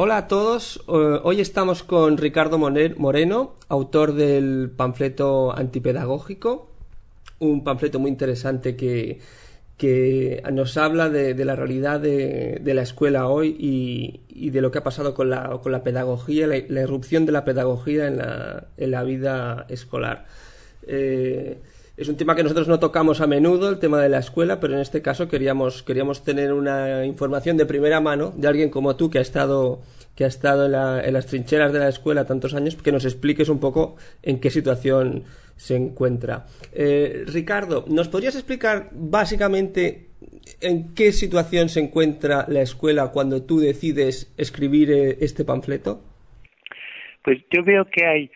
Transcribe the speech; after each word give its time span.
Hola 0.00 0.16
a 0.16 0.28
todos, 0.28 0.80
eh, 0.86 0.92
hoy 1.24 1.40
estamos 1.40 1.82
con 1.82 2.18
Ricardo 2.18 2.56
Moreno, 2.56 3.56
autor 3.68 4.12
del 4.12 4.70
panfleto 4.70 5.52
antipedagógico, 5.52 6.70
un 7.40 7.64
panfleto 7.64 7.98
muy 7.98 8.08
interesante 8.08 8.76
que, 8.76 9.18
nos 10.52 10.76
habla 10.76 11.08
de, 11.08 11.44
la 11.44 11.56
realidad 11.56 11.98
de, 11.98 12.60
la 12.64 12.82
escuela 12.82 13.26
hoy 13.26 13.56
y, 13.58 14.50
de 14.50 14.60
lo 14.60 14.70
que 14.70 14.78
ha 14.78 14.84
pasado 14.84 15.14
con 15.14 15.30
la, 15.30 15.58
con 15.60 15.72
la 15.72 15.82
pedagogía, 15.82 16.46
la, 16.46 16.62
la, 16.68 16.82
irrupción 16.82 17.26
de 17.26 17.32
la 17.32 17.44
pedagogía 17.44 18.06
en 18.06 18.18
la, 18.18 18.68
en 18.76 18.92
la 18.92 19.02
vida 19.02 19.66
escolar. 19.68 20.26
Eh, 20.86 21.58
es 21.98 22.08
un 22.08 22.16
tema 22.16 22.36
que 22.36 22.44
nosotros 22.44 22.68
no 22.68 22.78
tocamos 22.78 23.20
a 23.20 23.26
menudo, 23.26 23.68
el 23.68 23.80
tema 23.80 24.00
de 24.00 24.08
la 24.08 24.18
escuela, 24.18 24.60
pero 24.60 24.74
en 24.74 24.80
este 24.80 25.02
caso 25.02 25.26
queríamos, 25.26 25.82
queríamos 25.82 26.22
tener 26.22 26.52
una 26.52 27.04
información 27.04 27.56
de 27.56 27.66
primera 27.66 28.00
mano 28.00 28.32
de 28.36 28.46
alguien 28.46 28.70
como 28.70 28.94
tú 28.94 29.10
que 29.10 29.18
ha 29.18 29.20
estado, 29.20 29.82
que 30.14 30.22
ha 30.22 30.28
estado 30.28 30.66
en, 30.66 31.12
las 31.12 31.26
trincheras 31.26 31.72
de 31.72 31.80
la 31.80 31.88
escuela 31.88 32.24
tantos 32.24 32.54
años, 32.54 32.76
que 32.76 32.92
nos 32.92 33.04
expliques 33.04 33.48
un 33.48 33.58
poco 33.58 33.96
en 34.22 34.38
qué 34.38 34.48
situación 34.48 35.24
se 35.56 35.74
encuentra. 35.74 36.46
Eh, 36.72 37.24
Ricardo, 37.26 37.84
¿nos 37.88 38.08
podrías 38.08 38.36
explicar 38.36 38.90
básicamente 38.92 40.10
en 40.60 40.94
qué 40.94 41.10
situación 41.10 41.68
se 41.68 41.80
encuentra 41.80 42.46
la 42.46 42.62
escuela 42.62 43.08
cuando 43.08 43.42
tú 43.42 43.58
decides 43.58 44.32
escribir 44.36 44.92
eh, 44.92 45.16
este 45.20 45.44
panfleto? 45.44 46.00
Pues 47.24 47.38
yo 47.50 47.64
veo 47.64 47.84
que 47.86 48.06
hay 48.06 48.30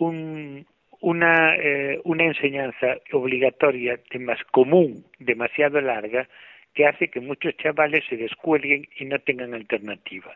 un, 0.00 0.66
una, 1.04 1.54
eh, 1.56 2.00
una 2.04 2.24
enseñanza 2.24 2.96
obligatoria 3.12 4.00
más 4.20 4.42
común, 4.44 5.04
demasiado 5.18 5.78
larga, 5.82 6.26
que 6.72 6.86
hace 6.86 7.08
que 7.08 7.20
muchos 7.20 7.54
chavales 7.58 8.04
se 8.08 8.16
descuelguen 8.16 8.88
y 8.96 9.04
no 9.04 9.18
tengan 9.18 9.52
alternativa. 9.52 10.34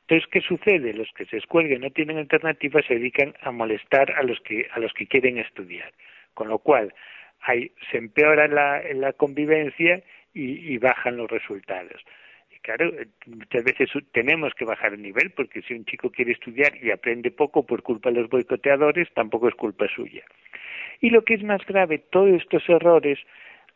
Entonces, 0.00 0.28
¿qué 0.32 0.40
sucede? 0.40 0.94
Los 0.94 1.08
que 1.12 1.26
se 1.26 1.36
descuelguen 1.36 1.82
no 1.82 1.90
tienen 1.90 2.18
alternativa 2.18 2.82
se 2.82 2.94
dedican 2.94 3.34
a 3.40 3.52
molestar 3.52 4.10
a 4.16 4.24
los 4.24 4.40
que, 4.40 4.66
a 4.72 4.80
los 4.80 4.92
que 4.94 5.06
quieren 5.06 5.38
estudiar. 5.38 5.92
Con 6.34 6.48
lo 6.48 6.58
cual, 6.58 6.92
hay, 7.42 7.70
se 7.92 7.98
empeora 7.98 8.48
la, 8.48 8.82
la 8.94 9.12
convivencia 9.12 10.02
y 10.34 10.76
bajan 10.78 11.16
los 11.16 11.30
resultados 11.30 12.04
claro, 12.62 12.90
muchas 13.26 13.64
veces 13.64 13.90
tenemos 14.12 14.52
que 14.54 14.64
bajar 14.64 14.94
el 14.94 15.02
nivel 15.02 15.32
porque 15.32 15.62
si 15.62 15.74
un 15.74 15.84
chico 15.84 16.10
quiere 16.10 16.32
estudiar 16.32 16.72
y 16.82 16.90
aprende 16.90 17.30
poco 17.30 17.64
por 17.64 17.82
culpa 17.82 18.10
de 18.10 18.20
los 18.20 18.30
boicoteadores, 18.30 19.08
tampoco 19.14 19.48
es 19.48 19.54
culpa 19.54 19.86
suya. 19.94 20.22
Y 21.00 21.10
lo 21.10 21.22
que 21.22 21.34
es 21.34 21.42
más 21.42 21.64
grave, 21.66 21.98
todos 21.98 22.30
estos 22.30 22.68
errores 22.68 23.18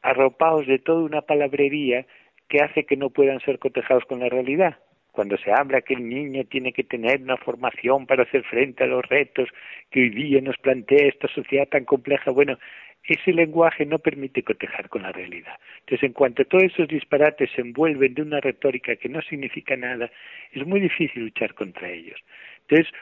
arropados 0.03 0.67
de 0.67 0.79
toda 0.79 1.03
una 1.03 1.23
palabrería 1.23 2.07
que 2.49 2.61
hace 2.61 2.85
que 2.85 2.97
no 2.97 3.11
puedan 3.11 3.41
ser 3.41 3.59
cotejados 3.59 4.05
con 4.05 4.21
la 4.21 4.29
realidad. 4.29 4.79
Cuando 5.13 5.39
se 5.39 5.53
habla 5.53 5.81
que 5.81 5.95
el 5.95 6.09
niño 6.09 6.45
tiene 6.45 6.73
que 6.73 6.85
tener 6.85 7.23
una 7.23 7.37
formación 7.37 8.07
para 8.07 8.25
hacer 8.25 8.43
frente 8.45 8.85
a 8.85 8.89
los 8.89 9.07
retos 9.09 9.49
que 9.91 10.01
hoy 10.01 10.11
día 10.11 10.41
nos 10.41 10.59
plantea 10.59 11.07
esta 11.07 11.29
sociedad 11.29 11.69
tan 11.69 11.85
compleja, 11.85 12.33
bueno, 12.33 12.59
ese 13.07 13.33
lenguaje 13.33 13.85
no 13.85 13.99
permite 13.99 14.43
cotejar 14.43 14.89
con 14.89 15.03
la 15.03 15.13
realidad. 15.13 15.59
Entonces, 15.81 16.05
en 16.05 16.13
cuanto 16.13 16.45
todos 16.45 16.65
esos 16.65 16.89
disparates 16.89 17.51
se 17.55 17.61
envuelven 17.61 18.15
de 18.15 18.23
una 18.23 18.41
retórica 18.41 18.97
que 18.97 19.09
no 19.09 19.21
significa 19.23 19.77
nada, 19.77 20.11
es 20.53 20.67
muy 20.67 20.81
difícil 20.81 21.25
luchar 21.25 21.55
contra 21.55 21.91
ellos. 21.91 22.19
Entonces, 22.63 22.93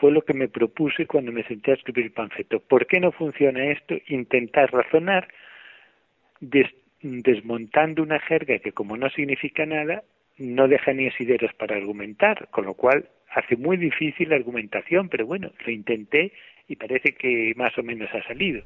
fue 0.00 0.12
lo 0.12 0.22
que 0.22 0.34
me 0.34 0.48
propuse 0.48 1.06
cuando 1.06 1.32
me 1.32 1.44
senté 1.44 1.72
a 1.72 1.74
escribir 1.74 2.06
el 2.06 2.12
panfleto. 2.12 2.60
¿Por 2.60 2.86
qué 2.86 3.00
no 3.00 3.12
funciona 3.12 3.70
esto? 3.70 3.96
Intentar 4.08 4.72
razonar 4.72 5.28
desmontando 7.02 8.02
una 8.02 8.18
jerga 8.20 8.58
que, 8.60 8.72
como 8.72 8.96
no 8.96 9.10
significa 9.10 9.66
nada, 9.66 10.02
no 10.38 10.68
deja 10.68 10.92
ni 10.94 11.08
asideros 11.08 11.52
para 11.54 11.76
argumentar, 11.76 12.48
con 12.50 12.64
lo 12.64 12.74
cual 12.74 13.08
hace 13.30 13.56
muy 13.56 13.76
difícil 13.76 14.30
la 14.30 14.36
argumentación, 14.36 15.08
pero 15.08 15.26
bueno, 15.26 15.52
lo 15.64 15.70
intenté 15.70 16.32
y 16.66 16.76
parece 16.76 17.12
que 17.12 17.52
más 17.56 17.76
o 17.76 17.82
menos 17.82 18.08
ha 18.14 18.22
salido. 18.22 18.62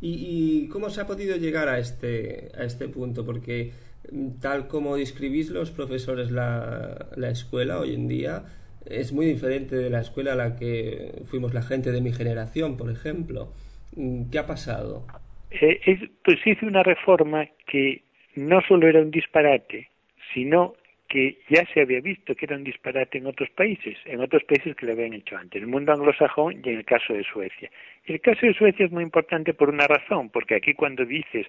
¿Y, 0.00 0.68
cómo 0.68 0.90
se 0.90 1.00
ha 1.00 1.06
podido 1.06 1.36
llegar 1.36 1.68
a 1.68 1.78
este, 1.78 2.50
a 2.56 2.64
este 2.64 2.88
punto? 2.88 3.24
Porque 3.24 3.72
mm, 4.12 4.40
tal 4.40 4.68
como 4.68 4.96
describís 4.96 5.50
los 5.50 5.70
profesores 5.70 6.30
la, 6.30 7.08
la 7.16 7.30
escuela 7.30 7.80
hoy 7.80 7.94
en 7.94 8.06
día, 8.08 8.44
es 8.86 9.12
muy 9.12 9.26
diferente 9.26 9.76
de 9.76 9.90
la 9.90 10.00
escuela 10.00 10.32
a 10.32 10.36
la 10.36 10.56
que 10.56 11.22
fuimos 11.24 11.52
la 11.52 11.62
gente 11.62 11.92
de 11.92 12.00
mi 12.00 12.12
generación, 12.12 12.76
por 12.76 12.90
ejemplo. 12.90 13.52
Mm, 13.96 14.30
¿Qué 14.30 14.38
ha 14.38 14.46
pasado? 14.46 15.04
Eh, 15.50 16.10
pues 16.24 16.38
hice 16.46 16.66
una 16.66 16.82
reforma 16.82 17.46
que 17.66 18.02
no 18.36 18.60
solo 18.62 18.86
era 18.88 19.00
un 19.00 19.10
disparate, 19.10 19.88
sino 20.32 20.74
que 21.08 21.38
ya 21.48 21.64
se 21.72 21.80
había 21.80 22.00
visto 22.00 22.34
que 22.34 22.44
era 22.44 22.56
un 22.56 22.64
disparate 22.64 23.18
en 23.18 23.26
otros 23.26 23.48
países, 23.50 23.96
en 24.04 24.20
otros 24.20 24.44
países 24.44 24.76
que 24.76 24.84
lo 24.84 24.92
habían 24.92 25.14
hecho 25.14 25.36
antes, 25.36 25.60
el 25.60 25.68
mundo 25.68 25.92
anglosajón 25.92 26.60
y 26.62 26.68
en 26.68 26.76
el 26.78 26.84
caso 26.84 27.14
de 27.14 27.24
Suecia. 27.24 27.70
El 28.04 28.20
caso 28.20 28.46
de 28.46 28.52
Suecia 28.52 28.86
es 28.86 28.92
muy 28.92 29.02
importante 29.02 29.54
por 29.54 29.70
una 29.70 29.86
razón, 29.86 30.28
porque 30.28 30.54
aquí 30.54 30.74
cuando 30.74 31.06
dices 31.06 31.46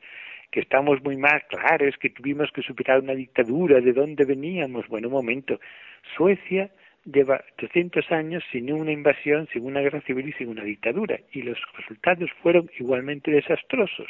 que 0.49 0.61
estamos 0.61 1.03
muy 1.03 1.17
mal, 1.17 1.43
claro, 1.49 1.85
es 1.85 1.97
que 1.97 2.09
tuvimos 2.09 2.51
que 2.51 2.61
superar 2.61 3.01
una 3.01 3.13
dictadura, 3.13 3.81
¿de 3.81 3.91
dónde 3.91 4.23
veníamos? 4.25 4.87
Bueno, 4.87 5.09
un 5.09 5.13
momento, 5.13 5.59
Suecia 6.15 6.71
lleva 7.03 7.43
200 7.57 8.11
años 8.11 8.43
sin 8.51 8.71
una 8.71 8.91
invasión, 8.91 9.47
sin 9.51 9.65
una 9.65 9.81
guerra 9.81 10.01
civil 10.01 10.29
y 10.29 10.33
sin 10.33 10.47
una 10.47 10.63
dictadura, 10.63 11.19
y 11.33 11.41
los 11.41 11.59
resultados 11.75 12.29
fueron 12.41 12.69
igualmente 12.79 13.29
desastrosos. 13.29 14.07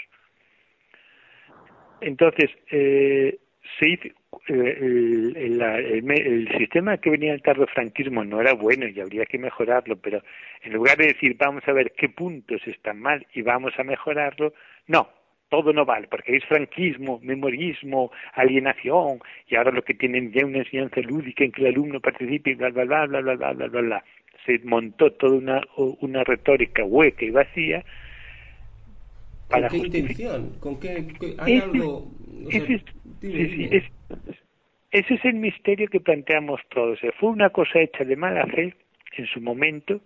Entonces, 2.02 2.50
eh, 2.72 3.38
se 3.80 3.90
hizo, 3.90 4.10
el, 4.48 5.62
el, 5.62 6.58
sistema 6.58 6.98
que 6.98 7.10
venía 7.10 7.32
del 7.32 7.42
tardofranquismo 7.42 8.24
no 8.24 8.42
era 8.42 8.54
bueno 8.54 8.88
y 8.88 9.00
habría 9.00 9.26
que 9.26 9.38
mejorarlo, 9.38 9.98
pero 9.98 10.22
en 10.64 10.74
lugar 10.74 10.98
de 10.98 11.08
decir 11.08 11.36
vamos 11.38 11.68
a 11.68 11.74
ver 11.74 11.94
qué 11.98 12.10
puntos 12.10 12.62
están 12.68 13.00
mal 13.00 13.26
y 13.34 13.42
vamos 13.42 13.74
a 13.78 13.84
mejorarlo, 13.84 14.54
no, 14.88 15.10
todo 15.50 15.74
no 15.74 15.86
vale, 15.86 16.08
porque 16.08 16.36
es 16.36 16.46
franquismo, 16.46 17.20
memorismo, 17.24 18.12
alienación, 18.34 19.20
y 19.48 19.56
ahora 19.56 19.72
lo 19.72 19.84
que 19.84 19.96
tienen 19.96 20.32
ya 20.32 20.46
una 20.46 20.60
enseñanza 20.60 21.02
lúdica 21.02 21.44
en 21.44 21.52
que 21.52 21.62
el 21.62 21.68
alumno 21.68 22.00
participe 22.00 22.52
y 22.52 22.56
bla, 22.56 22.70
bla, 22.70 22.86
bla, 22.86 23.06
bla, 23.08 23.22
bla, 23.22 23.36
bla, 23.36 23.54
bla, 23.54 23.68
bla, 23.68 23.82
bla. 23.82 24.04
Se 24.46 24.60
montó 24.60 25.12
toda 25.14 25.38
una, 25.38 25.62
una 26.02 26.24
retórica 26.24 26.84
hueca 26.84 27.26
y 27.26 27.32
vacía. 27.32 27.84
Para 29.50 29.68
¿Con 29.68 29.82
qué 29.82 29.88
intención? 29.88 30.50
¿Con 30.60 30.80
qué, 30.80 31.06
hay 31.40 31.58
algo...? 31.58 32.12
ese 32.50 32.76
es 32.76 32.84
el 35.24 35.34
misterio 35.36 35.88
que 35.88 36.00
planteamos 36.00 36.62
todos. 36.70 37.00
Fue 37.20 37.30
una 37.30 37.50
cosa 37.50 37.80
hecha 37.80 38.04
de 38.04 38.16
mala 38.16 38.46
fe 38.48 38.76
en 39.18 39.26
su 39.28 39.42
momento, 39.42 40.02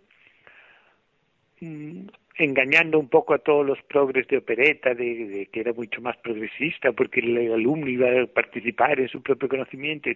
mm, 1.62 2.07
engañando 2.38 3.00
un 3.00 3.09
poco 3.09 3.34
a 3.34 3.40
todos 3.40 3.66
los 3.66 3.81
progres 3.84 4.28
de 4.28 4.38
opereta, 4.38 4.94
de, 4.94 5.47
que 5.51 5.59
era 5.59 5.74
mucho 5.74 6.01
más 6.01 6.18
progresista, 6.18 6.91
porque 6.91 7.19
el 7.19 7.53
alumno 7.53 7.88
iba 7.88 8.24
a 8.24 8.25
participar 8.28 9.00
en 9.00 9.07
su 9.07 9.22
propio 9.22 9.50
conocimiento. 9.50 10.09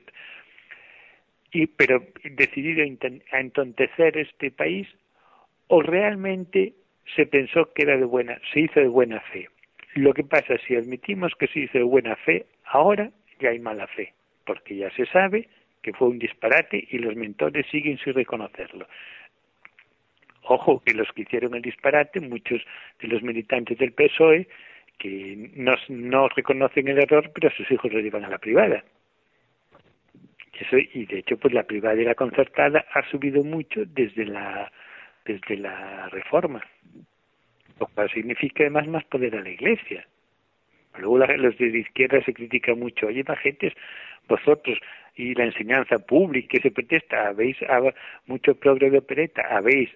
Y, 1.52 1.68
pero 1.68 2.04
decidido 2.24 2.84
a 3.32 3.40
entontecer 3.40 4.18
este 4.18 4.52
país, 4.52 4.88
o 5.68 5.82
realmente 5.82 6.74
se 7.16 7.26
pensó 7.26 7.72
que 7.74 7.84
era 7.84 7.98
de 7.98 8.06
buena, 8.06 8.40
se 8.54 8.62
hizo 8.62 8.80
de 8.80 8.88
buena 8.88 9.20
fe. 9.32 9.48
Lo 9.96 10.14
que 10.14 10.24
pasa, 10.24 10.58
si 10.68 10.76
admitimos 10.76 11.34
que 11.36 11.48
se 11.48 11.62
hizo 11.62 11.78
de 11.78 11.84
buena 11.84 12.16
fe, 12.18 12.46
ahora 12.70 13.12
ya 13.40 13.50
hay 13.50 13.60
mala 13.60 13.88
fe, 13.88 14.14
porque 14.46 14.76
ya 14.76 14.90
se 14.92 15.06
sabe 15.08 15.48
que 15.82 15.94
fue 15.94 16.10
un 16.10 16.20
disparate 16.20 16.88
y 16.92 16.98
los 16.98 17.16
mentores 17.16 17.66
siguen 17.72 17.98
sin 18.00 18.14
reconocerlo. 18.14 18.88
Ojo, 20.44 20.82
que 20.84 20.94
los 20.94 21.12
que 21.14 21.24
hicieron 21.24 21.56
el 21.56 21.62
disparate, 21.62 22.20
muchos 22.20 22.62
de 23.02 23.08
los 23.08 23.22
militantes 23.22 23.78
del 23.78 23.92
PSOE, 23.92 24.48
que 24.98 25.52
no, 25.56 25.76
no 25.90 26.30
reconocen 26.30 26.88
el 26.88 27.00
error, 27.00 27.32
pero 27.34 27.52
sus 27.52 27.70
hijos 27.70 27.92
lo 27.92 28.00
llevan 28.00 28.26
a 28.26 28.30
la 28.30 28.38
privada. 28.38 28.84
Y, 30.54 31.02
y 31.02 31.06
de 31.06 31.20
hecho, 31.20 31.38
pues 31.38 31.54
la 31.54 31.64
privada 31.64 32.02
y 32.02 32.06
la 32.06 32.16
concertada 32.16 32.86
ha 32.94 33.08
subido 33.12 33.44
mucho 33.44 33.84
desde 33.86 34.26
la, 34.26 34.72
desde 35.26 35.58
la 35.58 36.10
reforma 36.10 36.64
lo 37.80 37.88
cual 37.88 38.10
significa 38.12 38.64
además 38.64 38.88
más 38.88 39.06
poder 39.06 39.36
a 39.36 39.42
la 39.42 39.50
Iglesia. 39.50 40.08
Luego 41.00 41.18
los 41.20 41.58
de 41.58 41.80
izquierda 41.80 42.24
se 42.24 42.34
critica 42.34 42.76
mucho, 42.76 43.08
oye, 43.08 43.24
gente, 43.42 43.74
vosotros 44.28 44.78
y 45.16 45.34
la 45.34 45.46
enseñanza 45.46 45.98
pública 46.00 46.50
que 46.52 46.62
se 46.62 46.72
protesta, 46.72 47.30
habéis 47.30 47.58
mucho 48.28 48.56
progreso 48.56 48.92
de 48.92 48.98
opereta, 49.00 49.42
habéis 49.50 49.90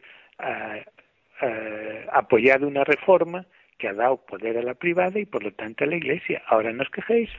apoyado 2.12 2.68
una 2.68 2.84
reforma 2.84 3.46
que 3.78 3.88
ha 3.88 3.94
dado 3.94 4.18
poder 4.18 4.58
a 4.58 4.64
la 4.64 4.74
privada 4.76 5.20
y 5.20 5.26
por 5.26 5.44
lo 5.44 5.52
tanto 5.54 5.84
a 5.84 5.88
la 5.88 5.96
Iglesia. 5.96 6.42
Ahora 6.48 6.72
no 6.72 6.84
os 6.84 6.90
quejéis. 6.90 7.30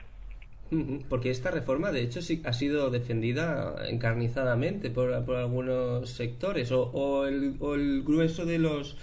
Porque 1.09 1.29
esta 1.29 1.51
reforma, 1.51 1.91
de 1.91 2.01
hecho, 2.01 2.21
sí 2.21 2.41
ha 2.45 2.53
sido 2.53 2.89
defendida 2.89 3.75
encarnizadamente 3.87 4.89
por, 4.89 5.13
algunos 5.13 6.09
sectores, 6.09 6.71
o 6.71 7.27
el 7.27 8.03
grueso 8.03 8.45
de 8.45 8.59
los 8.59 8.97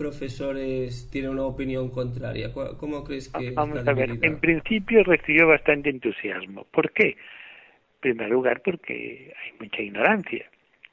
profesores 0.00 1.10
tienen 1.12 1.32
una 1.32 1.44
opinión 1.44 1.90
contraria? 1.90 2.50
¿Cómo 2.54 3.04
crees 3.04 3.28
que 3.28 3.50
Vamos 3.50 3.86
a 3.86 3.92
ver, 3.92 4.18
en 4.22 4.40
principio 4.40 5.04
recibió 5.04 5.46
bastante 5.46 5.90
entusiasmo. 5.90 6.64
¿Por 6.70 6.90
qué? 6.92 7.08
En 7.08 8.00
primer 8.00 8.30
lugar, 8.30 8.62
porque 8.64 9.34
hay 9.36 9.52
mucha 9.60 9.82
ignorancia. 9.82 10.46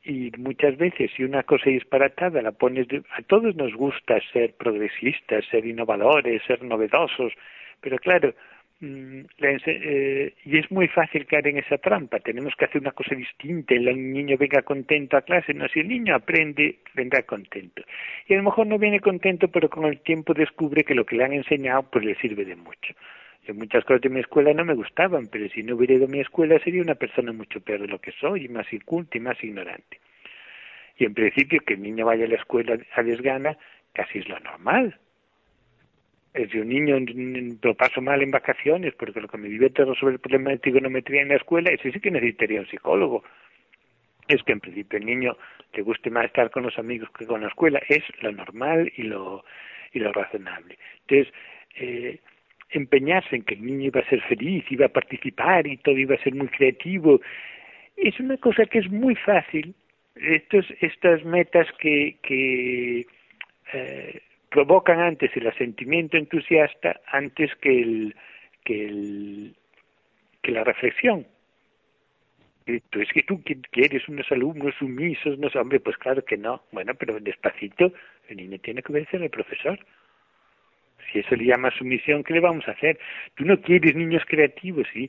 Y 0.04 0.32
muchas 0.38 0.76
veces, 0.78 1.10
si 1.16 1.24
una 1.24 1.44
cosa 1.44 1.70
disparatada 1.70 2.42
la 2.42 2.52
pones. 2.52 2.88
a 2.92 3.22
todos 3.22 3.56
nos 3.56 3.74
gusta 3.76 4.20
ser 4.34 4.54
progresistas, 4.56 5.46
ser 5.50 5.66
innovadores, 5.66 6.42
ser 6.46 6.62
novedosos, 6.64 7.32
pero 7.80 7.98
claro, 8.00 8.34
eh, 8.80 10.34
y 10.46 10.58
es 10.58 10.70
muy 10.72 10.88
fácil 10.88 11.26
caer 11.26 11.48
en 11.48 11.58
esa 11.58 11.78
trampa. 11.78 12.20
Tenemos 12.20 12.54
que 12.56 12.66
hacer 12.66 12.82
una 12.82 12.92
cosa 12.92 13.16
distinta. 13.16 13.74
El 13.74 14.14
niño 14.14 14.38
venga 14.38 14.62
contento 14.62 15.18
a 15.18 15.22
clase. 15.22 15.54
No, 15.54 15.68
si 15.68 15.80
el 15.80 15.88
niño 15.88 16.16
aprende, 16.16 16.80
vendrá 16.94 17.24
contento. 17.24 17.84
Y 18.28 18.34
a 18.34 18.38
lo 18.38 18.44
mejor 18.44 18.68
no 18.68 18.78
viene 18.78 19.00
contento, 19.00 19.48
pero 19.48 19.70
con 19.70 19.86
el 19.86 20.02
tiempo 20.02 20.34
descubre 20.34 20.84
que 20.84 20.96
lo 20.96 21.06
que 21.06 21.16
le 21.16 21.24
han 21.24 21.34
enseñado 21.34 21.84
pues 21.90 22.06
le 22.06 22.16
sirve 22.16 22.46
de 22.46 22.56
mucho. 22.56 22.94
Yo 23.48 23.54
muchas 23.54 23.84
cosas 23.86 24.02
de 24.02 24.10
mi 24.10 24.20
escuela 24.20 24.54
no 24.54 24.66
me 24.66 24.76
gustaban, 24.76 25.28
pero 25.32 25.48
si 25.50 25.64
no 25.64 25.76
hubiera 25.76 25.94
ido 25.94 26.06
a 26.06 26.10
mi 26.10 26.20
escuela 26.20 26.60
sería 26.60 26.82
una 26.82 26.96
persona 26.96 27.32
mucho 27.32 27.62
peor 27.62 27.82
de 27.82 27.88
lo 27.88 28.00
que 28.00 28.12
soy, 28.12 28.48
más 28.50 28.72
inculta 28.74 29.18
y 29.18 29.22
más 29.22 29.42
ignorante. 29.42 30.00
Y 30.98 31.06
en 31.06 31.14
principio 31.14 31.62
que 31.66 31.76
el 31.76 31.82
niño 31.82 32.06
vaya 32.06 32.26
a 32.26 32.28
la 32.28 32.36
escuela 32.36 32.78
a 32.94 33.04
desgana 33.04 33.58
casi 33.94 34.20
es 34.20 34.28
lo 34.28 34.40
normal 34.40 35.00
un 36.54 36.70
niño 36.70 36.98
lo 37.62 37.76
paso 37.76 38.02
mal 38.02 38.22
en 38.22 38.32
vacaciones 38.32 38.94
porque 38.96 39.22
lo 39.22 39.28
que 39.28 39.38
me 39.38 39.50
divierte 39.50 39.82
es 39.82 39.88
resolver 39.88 40.16
el 40.16 40.20
problema 40.20 40.52
de 40.52 40.60
trigonometría 40.60 41.22
en 41.22 41.30
la 41.30 41.36
escuela, 41.36 41.72
ese 41.72 41.92
sí 41.92 42.00
que 42.00 42.12
necesitaría 42.12 42.62
un 42.62 42.68
psicólogo. 42.68 43.24
Es 44.28 44.44
que 44.44 44.52
en 44.52 44.60
principio 44.60 45.00
el 45.00 45.06
niño 45.06 45.38
le 45.74 45.82
guste 45.84 46.10
más 46.10 46.26
estar 46.26 46.50
con 46.52 46.64
los 46.64 46.78
amigos 46.78 47.10
que 47.18 47.26
con 47.26 47.42
la 47.42 47.48
escuela, 47.48 47.82
es 47.88 48.04
lo 48.22 48.32
normal 48.32 48.92
y 48.98 49.04
lo, 49.04 49.44
y 49.94 50.00
lo 50.00 50.12
razonable. 50.12 50.78
Entonces, 51.08 51.34
eh, 51.76 52.20
empeñarse 52.70 53.36
en 53.36 53.44
que 53.44 53.56
el 53.56 53.66
niño 53.66 53.88
iba 53.88 54.02
a 54.02 54.10
ser 54.10 54.22
feliz, 54.24 54.66
iba 54.70 54.88
a 54.88 54.90
participar 54.90 55.68
y 55.68 55.78
todo 55.78 55.98
iba 55.98 56.16
a 56.16 56.24
ser 56.24 56.36
muy 56.36 56.48
creativo, 56.50 57.22
es 57.96 58.20
una 58.20 58.38
cosa 58.38 58.66
que 58.66 58.80
es 58.80 58.90
muy 58.90 59.16
fácil. 59.16 59.74
Estos, 60.16 60.66
estas 60.82 61.24
metas 61.26 61.68
que, 61.80 62.18
que 62.24 63.06
eh, 63.74 64.22
provocan 64.58 65.00
antes 65.00 65.30
el 65.38 65.46
asentimiento 65.46 66.18
entusiasta 66.18 67.00
antes 67.12 67.54
que 67.62 67.80
el 67.80 68.16
que 68.66 68.86
el 68.88 69.56
que 70.42 70.52
la 70.52 70.64
reflexión 70.64 71.28
Esto, 72.66 73.00
es 73.00 73.10
que 73.14 73.22
tú 73.22 73.40
quieres 73.70 74.10
unos 74.10 74.26
alumnos 74.32 74.74
sumisos, 74.80 75.38
no 75.38 75.48
hombre, 75.62 75.80
pues 75.80 75.96
claro 75.98 76.26
que 76.26 76.38
no. 76.38 76.64
Bueno, 76.72 76.96
pero 76.96 77.20
despacito, 77.20 77.94
el 78.30 78.38
niño 78.38 78.58
tiene 78.58 78.82
que 78.82 78.92
obedecer 78.92 79.22
al 79.22 79.30
profesor. 79.30 79.78
Si 81.12 81.20
eso 81.20 81.36
le 81.36 81.46
llama 81.46 81.70
sumisión, 81.78 82.24
¿qué 82.24 82.34
le 82.34 82.40
vamos 82.40 82.68
a 82.68 82.72
hacer? 82.72 82.98
Tú 83.36 83.46
no 83.46 83.62
quieres 83.62 83.96
niños 83.96 84.24
creativos, 84.26 84.88
sí, 84.92 85.08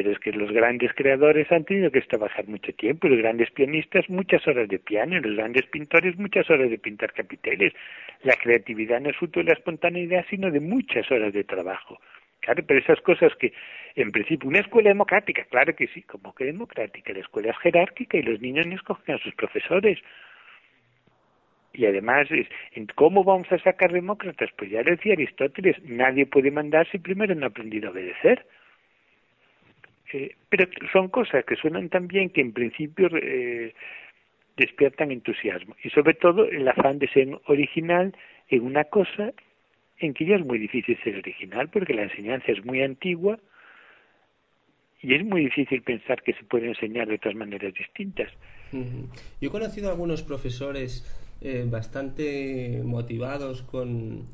pero 0.00 0.12
es 0.12 0.18
que 0.18 0.32
los 0.32 0.50
grandes 0.50 0.94
creadores 0.94 1.52
han 1.52 1.66
tenido 1.66 1.90
que 1.90 2.00
trabajar 2.00 2.48
mucho 2.48 2.72
tiempo, 2.72 3.06
los 3.06 3.18
grandes 3.18 3.50
pianistas 3.50 4.08
muchas 4.08 4.48
horas 4.48 4.66
de 4.66 4.78
piano, 4.78 5.20
los 5.20 5.36
grandes 5.36 5.66
pintores 5.66 6.16
muchas 6.18 6.48
horas 6.48 6.70
de 6.70 6.78
pintar 6.78 7.12
capiteles. 7.12 7.74
La 8.22 8.32
creatividad 8.36 8.98
no 9.02 9.10
es 9.10 9.16
fruto 9.18 9.40
de 9.40 9.44
la 9.44 9.52
espontaneidad, 9.52 10.24
sino 10.30 10.50
de 10.50 10.58
muchas 10.58 11.10
horas 11.10 11.34
de 11.34 11.44
trabajo. 11.44 12.00
Claro, 12.40 12.64
pero 12.66 12.80
esas 12.80 12.98
cosas 13.02 13.30
que, 13.36 13.52
en 13.94 14.10
principio, 14.10 14.48
una 14.48 14.60
escuela 14.60 14.88
democrática, 14.88 15.44
claro 15.50 15.76
que 15.76 15.86
sí, 15.88 16.00
como 16.00 16.34
que 16.34 16.46
democrática, 16.46 17.12
la 17.12 17.20
escuela 17.20 17.50
es 17.50 17.58
jerárquica 17.58 18.16
y 18.16 18.22
los 18.22 18.40
niños 18.40 18.66
no 18.66 18.76
escogen 18.76 19.16
a 19.16 19.18
sus 19.18 19.34
profesores. 19.34 19.98
Y 21.74 21.84
además, 21.84 22.26
¿cómo 22.94 23.22
vamos 23.22 23.52
a 23.52 23.58
sacar 23.58 23.92
demócratas? 23.92 24.48
Pues 24.56 24.70
ya 24.70 24.82
decía 24.82 25.12
Aristóteles, 25.12 25.76
nadie 25.84 26.24
puede 26.24 26.50
mandar 26.50 26.88
si 26.90 26.98
primero 26.98 27.34
no 27.34 27.44
ha 27.44 27.48
aprendido 27.50 27.88
a 27.88 27.92
obedecer. 27.92 28.46
Eh, 30.12 30.34
pero 30.48 30.66
son 30.92 31.08
cosas 31.08 31.44
que 31.44 31.56
suenan 31.56 31.88
tan 31.88 32.08
bien 32.08 32.30
que 32.30 32.40
en 32.40 32.52
principio 32.52 33.08
eh, 33.16 33.74
despiertan 34.56 35.12
entusiasmo 35.12 35.76
y 35.84 35.90
sobre 35.90 36.14
todo 36.14 36.46
el 36.46 36.66
afán 36.66 36.98
de 36.98 37.08
ser 37.08 37.28
original 37.46 38.16
en 38.48 38.62
una 38.62 38.84
cosa 38.84 39.32
en 39.98 40.14
que 40.14 40.26
ya 40.26 40.36
es 40.36 40.44
muy 40.44 40.58
difícil 40.58 40.98
ser 41.04 41.16
original 41.16 41.68
porque 41.70 41.94
la 41.94 42.02
enseñanza 42.02 42.50
es 42.50 42.64
muy 42.64 42.82
antigua 42.82 43.38
y 45.00 45.14
es 45.14 45.24
muy 45.24 45.42
difícil 45.44 45.82
pensar 45.82 46.22
que 46.22 46.34
se 46.34 46.44
puede 46.44 46.68
enseñar 46.68 47.08
de 47.08 47.14
otras 47.14 47.34
maneras 47.34 47.72
distintas. 47.72 48.28
Yo 48.72 49.48
he 49.48 49.50
conocido 49.50 49.90
algunos 49.90 50.22
profesores 50.22 51.06
eh, 51.40 51.64
bastante 51.66 52.82
motivados 52.84 53.62
con, 53.62 54.26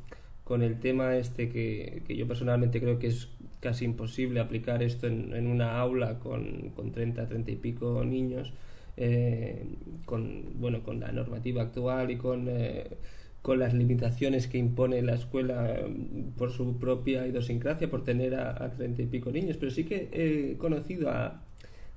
con 0.43 0.63
el 0.63 0.79
tema 0.79 1.15
este 1.17 1.49
que, 1.49 2.01
que 2.05 2.17
yo 2.17 2.27
personalmente 2.27 2.81
creo 2.81 2.99
que 2.99 3.07
es 3.07 3.37
casi 3.59 3.85
imposible 3.85 4.39
aplicar 4.39 4.83
esto 4.83 5.07
en, 5.07 5.47
una 5.47 5.79
aula 5.79 6.19
con, 6.19 6.69
con 6.75 6.91
30, 6.91 7.27
30 7.27 7.51
y 7.51 7.55
pico 7.55 8.03
niños, 8.05 8.53
eh, 8.97 9.65
con, 10.05 10.59
bueno, 10.59 10.83
con 10.83 10.99
la 10.99 11.11
normativa 11.11 11.63
actual 11.63 12.11
y 12.11 12.17
con, 12.17 12.47
eh, 12.49 12.97
con 13.41 13.59
las 13.59 13.73
limitaciones 13.73 14.47
que 14.47 14.57
impone 14.57 15.01
la 15.01 15.15
escuela 15.15 15.81
mm, 15.87 16.37
por 16.37 16.51
su 16.51 16.77
propia 16.77 17.25
idiosincrasia, 17.27 17.89
por 17.89 18.03
tener 18.03 18.35
a, 18.35 18.63
a 18.63 18.71
30 18.71 19.01
y 19.03 19.05
pico 19.07 19.31
niños. 19.31 19.57
Pero 19.57 19.71
sí 19.71 19.85
que 19.85 20.09
he 20.11 20.57
conocido 20.57 21.09
a, 21.09 21.41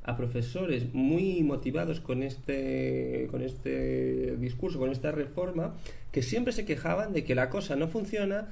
a 0.02 0.16
profesores 0.16 0.94
muy 0.94 1.42
motivados 1.42 2.00
con 2.00 2.22
este, 2.22 3.28
con 3.30 3.42
este 3.42 4.36
discurso, 4.36 4.78
con 4.78 4.90
esta 4.90 5.12
reforma, 5.12 5.74
que 6.10 6.22
siempre 6.22 6.52
se 6.52 6.64
quejaban 6.64 7.12
de 7.12 7.24
que 7.24 7.34
la 7.34 7.50
cosa 7.50 7.76
no 7.76 7.88
funciona 7.88 8.48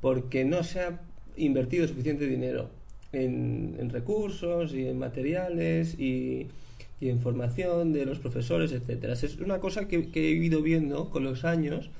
porque 0.00 0.44
no 0.44 0.62
se 0.62 0.80
ha 0.80 1.00
invertido 1.36 1.86
suficiente 1.86 2.26
dinero 2.26 2.70
en, 3.12 3.90
recursos 3.90 4.74
y 4.74 4.88
en 4.88 4.98
materiales 4.98 5.98
y, 5.98 6.48
en 7.00 7.20
formación 7.20 7.92
de 7.92 8.06
los 8.06 8.18
profesores, 8.18 8.72
etcétera. 8.72 9.12
Es 9.12 9.38
una 9.38 9.58
cosa 9.58 9.86
que, 9.88 10.08
he 10.14 10.20
ido 10.20 10.62
viendo 10.62 11.10
con 11.10 11.22
los 11.22 11.44
años, 11.44 11.90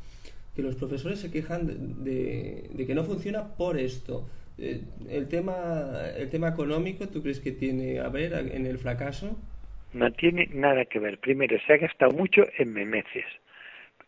que 0.57 0.63
los 0.63 0.77
profesores 0.77 1.19
se 1.19 1.31
quejan 1.31 2.05
de, 2.05 2.71
que 2.87 2.95
no 2.95 3.05
funciona 3.05 3.55
por 3.57 3.79
esto. 3.79 4.27
Eh, 4.57 4.81
el 5.11 5.29
tema 5.29 6.09
el 6.17 6.31
tema 6.31 6.49
económico, 6.49 7.09
¿tú 7.09 7.23
crees 7.23 7.41
que 7.41 7.53
tiene 7.53 7.99
a 7.99 8.09
ver 8.09 8.33
en 8.33 8.65
el 8.67 8.79
fracaso? 8.79 9.37
No 9.93 10.11
tiene 10.13 10.49
nada 10.55 10.85
que 10.87 10.99
ver. 10.99 11.19
Primero, 11.19 11.57
se 11.67 11.75
ha 11.75 11.77
gastado 11.77 12.13
mucho 12.13 12.43
en 12.59 12.73
memeces. 12.73 13.27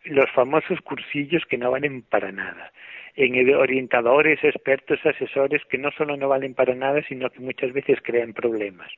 Los 0.05 0.31
famosos 0.35 0.81
cursillos 0.81 1.45
que 1.49 1.59
no 1.59 1.71
valen 1.71 2.03
para 2.03 2.33
nada 2.33 2.73
en 3.17 3.55
orientadores, 3.55 4.45
expertos, 4.45 5.05
asesores 5.05 5.65
que 5.65 5.79
no 5.79 5.91
solo 5.93 6.17
no 6.17 6.29
valen 6.29 6.55
para 6.55 6.75
nada, 6.75 7.03
sino 7.09 7.31
que 7.31 7.41
muchas 7.41 7.73
veces 7.73 7.99
crean 8.03 8.35
problemas. 8.35 8.93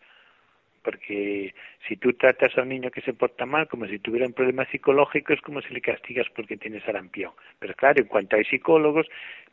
Porque 0.82 1.54
si 1.86 1.96
tú 1.96 2.12
tratas 2.14 2.56
a 2.56 2.62
un 2.62 2.70
niño 2.70 2.90
que 2.90 3.00
se 3.02 3.12
porta 3.12 3.46
mal 3.46 3.68
como 3.68 3.86
si 3.86 3.98
tuviera 3.98 4.26
un 4.26 4.32
problema 4.32 4.64
psicológico, 4.66 5.32
es 5.32 5.40
como 5.40 5.60
si 5.60 5.72
le 5.72 5.80
castigas 5.80 6.26
porque 6.34 6.56
tiene 6.56 6.80
sarampión. 6.80 7.32
Pero 7.58 7.74
claro, 7.74 8.00
en 8.00 8.08
cuanto 8.08 8.36
hay 8.36 8.44
psicólogos, 8.44 9.06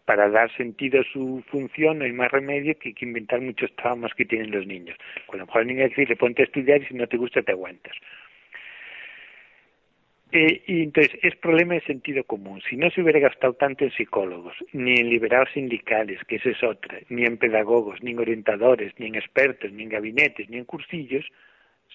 para 0.06 0.30
dar 0.30 0.56
sentido 0.56 1.02
a 1.02 1.04
su 1.04 1.44
función 1.48 2.00
no 2.00 2.06
hay 2.06 2.14
más 2.14 2.32
remedio 2.32 2.78
que, 2.78 2.94
que 2.94 3.06
inventar 3.06 3.42
muchos 3.42 3.76
traumas 3.76 4.14
que 4.14 4.26
tienen 4.26 4.52
los 4.52 4.66
niños. 4.66 4.98
Con 5.26 5.40
lo 5.40 5.46
mejor 5.46 5.62
el 5.62 5.68
niño 5.68 5.90
dice, 5.90 6.06
le 6.06 6.16
ponte 6.16 6.44
a 6.44 6.46
estudiar 6.46 6.82
y 6.82 6.86
si 6.86 6.94
no 6.94 7.08
te 7.08 7.18
gusta 7.18 7.42
te 7.42 7.52
aguantas. 7.52 7.96
Eh, 10.32 10.64
y 10.66 10.84
entonces 10.84 11.18
es 11.22 11.36
problema 11.36 11.76
de 11.76 11.82
sentido 11.82 12.24
común. 12.24 12.62
Si 12.70 12.76
no 12.76 12.90
se 12.90 13.02
hubiera 13.02 13.20
gastado 13.20 13.54
tanto 13.54 13.84
en 13.84 13.92
psicólogos, 13.92 14.56
ni 14.74 14.96
en 14.96 15.10
liberados 15.10 15.50
sindicales, 15.54 16.20
que 16.28 16.38
esa 16.38 16.50
es 16.50 16.64
otra, 16.64 17.00
ni 17.10 17.26
en 17.26 17.38
pedagogos, 17.38 18.02
ni 18.02 18.12
en 18.12 18.20
orientadores, 18.20 18.94
ni 18.98 19.08
en 19.08 19.16
expertos, 19.16 19.72
ni 19.72 19.84
en 19.84 19.90
gabinetes, 19.90 20.50
ni 20.50 20.58
en 20.58 20.66
cursillos, 20.66 21.26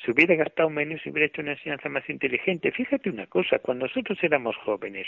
se 0.05 0.13
hubiera 0.13 0.35
gastado 0.37 0.71
menos 0.71 1.05
y 1.05 1.11
hubiera 1.11 1.27
hecho 1.27 1.43
una 1.43 1.53
enseñanza 1.53 1.89
más 1.89 2.09
inteligente. 2.09 2.71
Fíjate 2.71 3.11
una 3.11 3.27
cosa, 3.27 3.59
cuando 3.59 3.87
nosotros 3.87 4.19
éramos 4.23 4.57
jóvenes, 4.59 5.07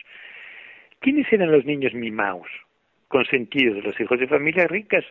¿quiénes 0.98 1.32
eran 1.32 1.52
los 1.52 1.64
niños 1.64 1.94
mimados, 1.94 2.48
consentidos? 3.08 3.82
Los 3.84 3.98
hijos 4.00 4.18
de 4.18 4.26
familias 4.26 4.70
ricas. 4.70 5.04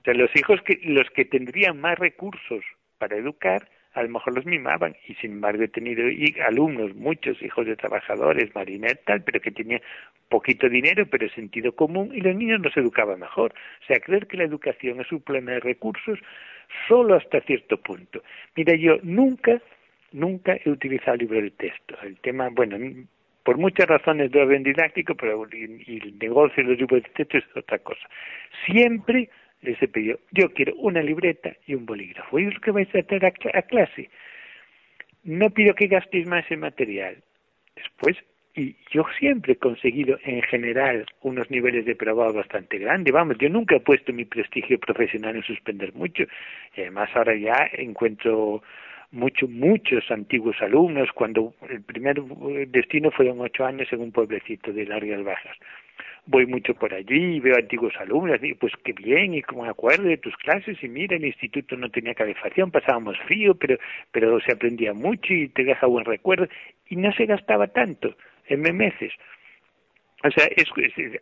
O 0.00 0.04
sea, 0.04 0.14
los 0.14 0.34
hijos 0.36 0.62
que, 0.62 0.78
los 0.84 1.10
que 1.10 1.24
tendrían 1.24 1.80
más 1.80 1.98
recursos 1.98 2.64
para 2.98 3.16
educar 3.16 3.68
a 3.96 4.02
lo 4.02 4.10
mejor 4.10 4.34
los 4.34 4.44
mimaban 4.44 4.94
y 5.08 5.14
sin 5.14 5.32
embargo 5.32 5.64
he 5.64 5.68
tenido 5.68 6.04
alumnos, 6.46 6.94
muchos 6.94 7.40
hijos 7.42 7.66
de 7.66 7.76
trabajadores, 7.76 8.54
marineros, 8.54 9.02
tal, 9.06 9.22
pero 9.22 9.40
que 9.40 9.50
tenían 9.50 9.80
poquito 10.28 10.68
dinero, 10.68 11.06
pero 11.10 11.28
sentido 11.30 11.72
común 11.72 12.10
y 12.14 12.20
los 12.20 12.36
niños 12.36 12.60
no 12.60 12.70
se 12.70 12.80
educaban 12.80 13.20
mejor. 13.20 13.54
O 13.82 13.86
sea, 13.86 13.98
creer 14.00 14.26
que 14.26 14.36
la 14.36 14.44
educación 14.44 15.00
es 15.00 15.10
un 15.10 15.22
problema 15.22 15.52
de 15.52 15.60
recursos 15.60 16.18
solo 16.86 17.14
hasta 17.14 17.40
cierto 17.40 17.78
punto. 17.78 18.22
Mira, 18.54 18.74
yo 18.76 18.98
nunca, 19.02 19.62
nunca 20.12 20.58
he 20.62 20.68
utilizado 20.68 21.16
libro 21.16 21.40
de 21.40 21.50
texto. 21.52 21.96
El 22.02 22.18
tema, 22.20 22.50
bueno, 22.52 22.76
por 23.44 23.56
muchas 23.56 23.88
razones 23.88 24.30
de 24.30 24.42
orden 24.42 24.62
didáctico, 24.62 25.14
pero 25.14 25.42
el 25.50 26.18
negocio 26.18 26.62
de 26.62 26.70
los 26.70 26.78
libros 26.78 27.02
de 27.02 27.08
texto 27.10 27.38
es 27.38 27.44
otra 27.56 27.78
cosa. 27.78 28.06
Siempre 28.66 29.30
yo 30.32 30.52
quiero 30.52 30.74
una 30.76 31.02
libreta 31.02 31.54
y 31.66 31.74
un 31.74 31.86
bolígrafo. 31.86 32.38
¿Y 32.38 32.46
es 32.46 32.54
lo 32.54 32.60
que 32.60 32.70
vais 32.70 32.94
a 32.94 33.02
traer 33.02 33.26
a, 33.26 33.62
clase? 33.62 34.10
No 35.24 35.50
pido 35.50 35.74
que 35.74 35.88
gastéis 35.88 36.26
más 36.26 36.44
en 36.50 36.60
material. 36.60 37.16
Después, 37.74 38.16
y 38.54 38.76
yo 38.90 39.04
siempre 39.18 39.54
he 39.54 39.56
conseguido 39.56 40.18
en 40.24 40.42
general 40.42 41.06
unos 41.22 41.50
niveles 41.50 41.84
de 41.84 41.94
probado 41.94 42.32
bastante 42.32 42.78
grandes. 42.78 43.12
Vamos, 43.12 43.36
yo 43.38 43.48
nunca 43.48 43.76
he 43.76 43.80
puesto 43.80 44.12
mi 44.12 44.24
prestigio 44.24 44.78
profesional 44.78 45.36
en 45.36 45.42
suspender 45.42 45.92
mucho. 45.94 46.24
Y 46.76 46.82
además 46.82 47.10
ahora 47.14 47.34
ya 47.34 47.68
encuentro 47.72 48.62
muchos, 49.10 49.50
muchos 49.50 50.10
antiguos 50.10 50.56
alumnos, 50.60 51.10
cuando 51.12 51.54
el 51.68 51.82
primer 51.82 52.22
destino 52.68 53.10
fueron 53.10 53.40
ocho 53.40 53.64
años 53.64 53.88
en 53.92 54.00
un 54.00 54.12
pueblecito 54.12 54.72
de 54.72 54.86
Largas 54.86 55.24
Bajas. 55.24 55.56
Voy 56.26 56.44
mucho 56.46 56.74
por 56.74 56.92
allí, 56.92 57.38
veo 57.38 57.56
antiguos 57.56 57.94
alumnos, 58.00 58.40
digo, 58.40 58.56
pues 58.60 58.72
qué 58.84 58.92
bien, 58.92 59.34
y 59.34 59.42
como 59.42 59.62
me 59.62 59.68
acuerdo 59.68 60.04
de 60.08 60.16
tus 60.16 60.36
clases, 60.36 60.76
y 60.82 60.88
mira, 60.88 61.16
el 61.16 61.24
instituto 61.24 61.76
no 61.76 61.88
tenía 61.88 62.14
calefacción, 62.14 62.72
pasábamos 62.72 63.16
frío, 63.26 63.54
pero, 63.54 63.78
pero 64.10 64.40
se 64.40 64.52
aprendía 64.52 64.92
mucho 64.92 65.32
y 65.32 65.48
te 65.48 65.62
deja 65.62 65.86
buen 65.86 66.04
recuerdo, 66.04 66.48
y 66.88 66.96
no 66.96 67.12
se 67.12 67.26
gastaba 67.26 67.68
tanto 67.68 68.16
en 68.48 68.60
meses. 68.76 69.12
O 70.24 70.30
sea, 70.30 70.46
es, 70.56 70.68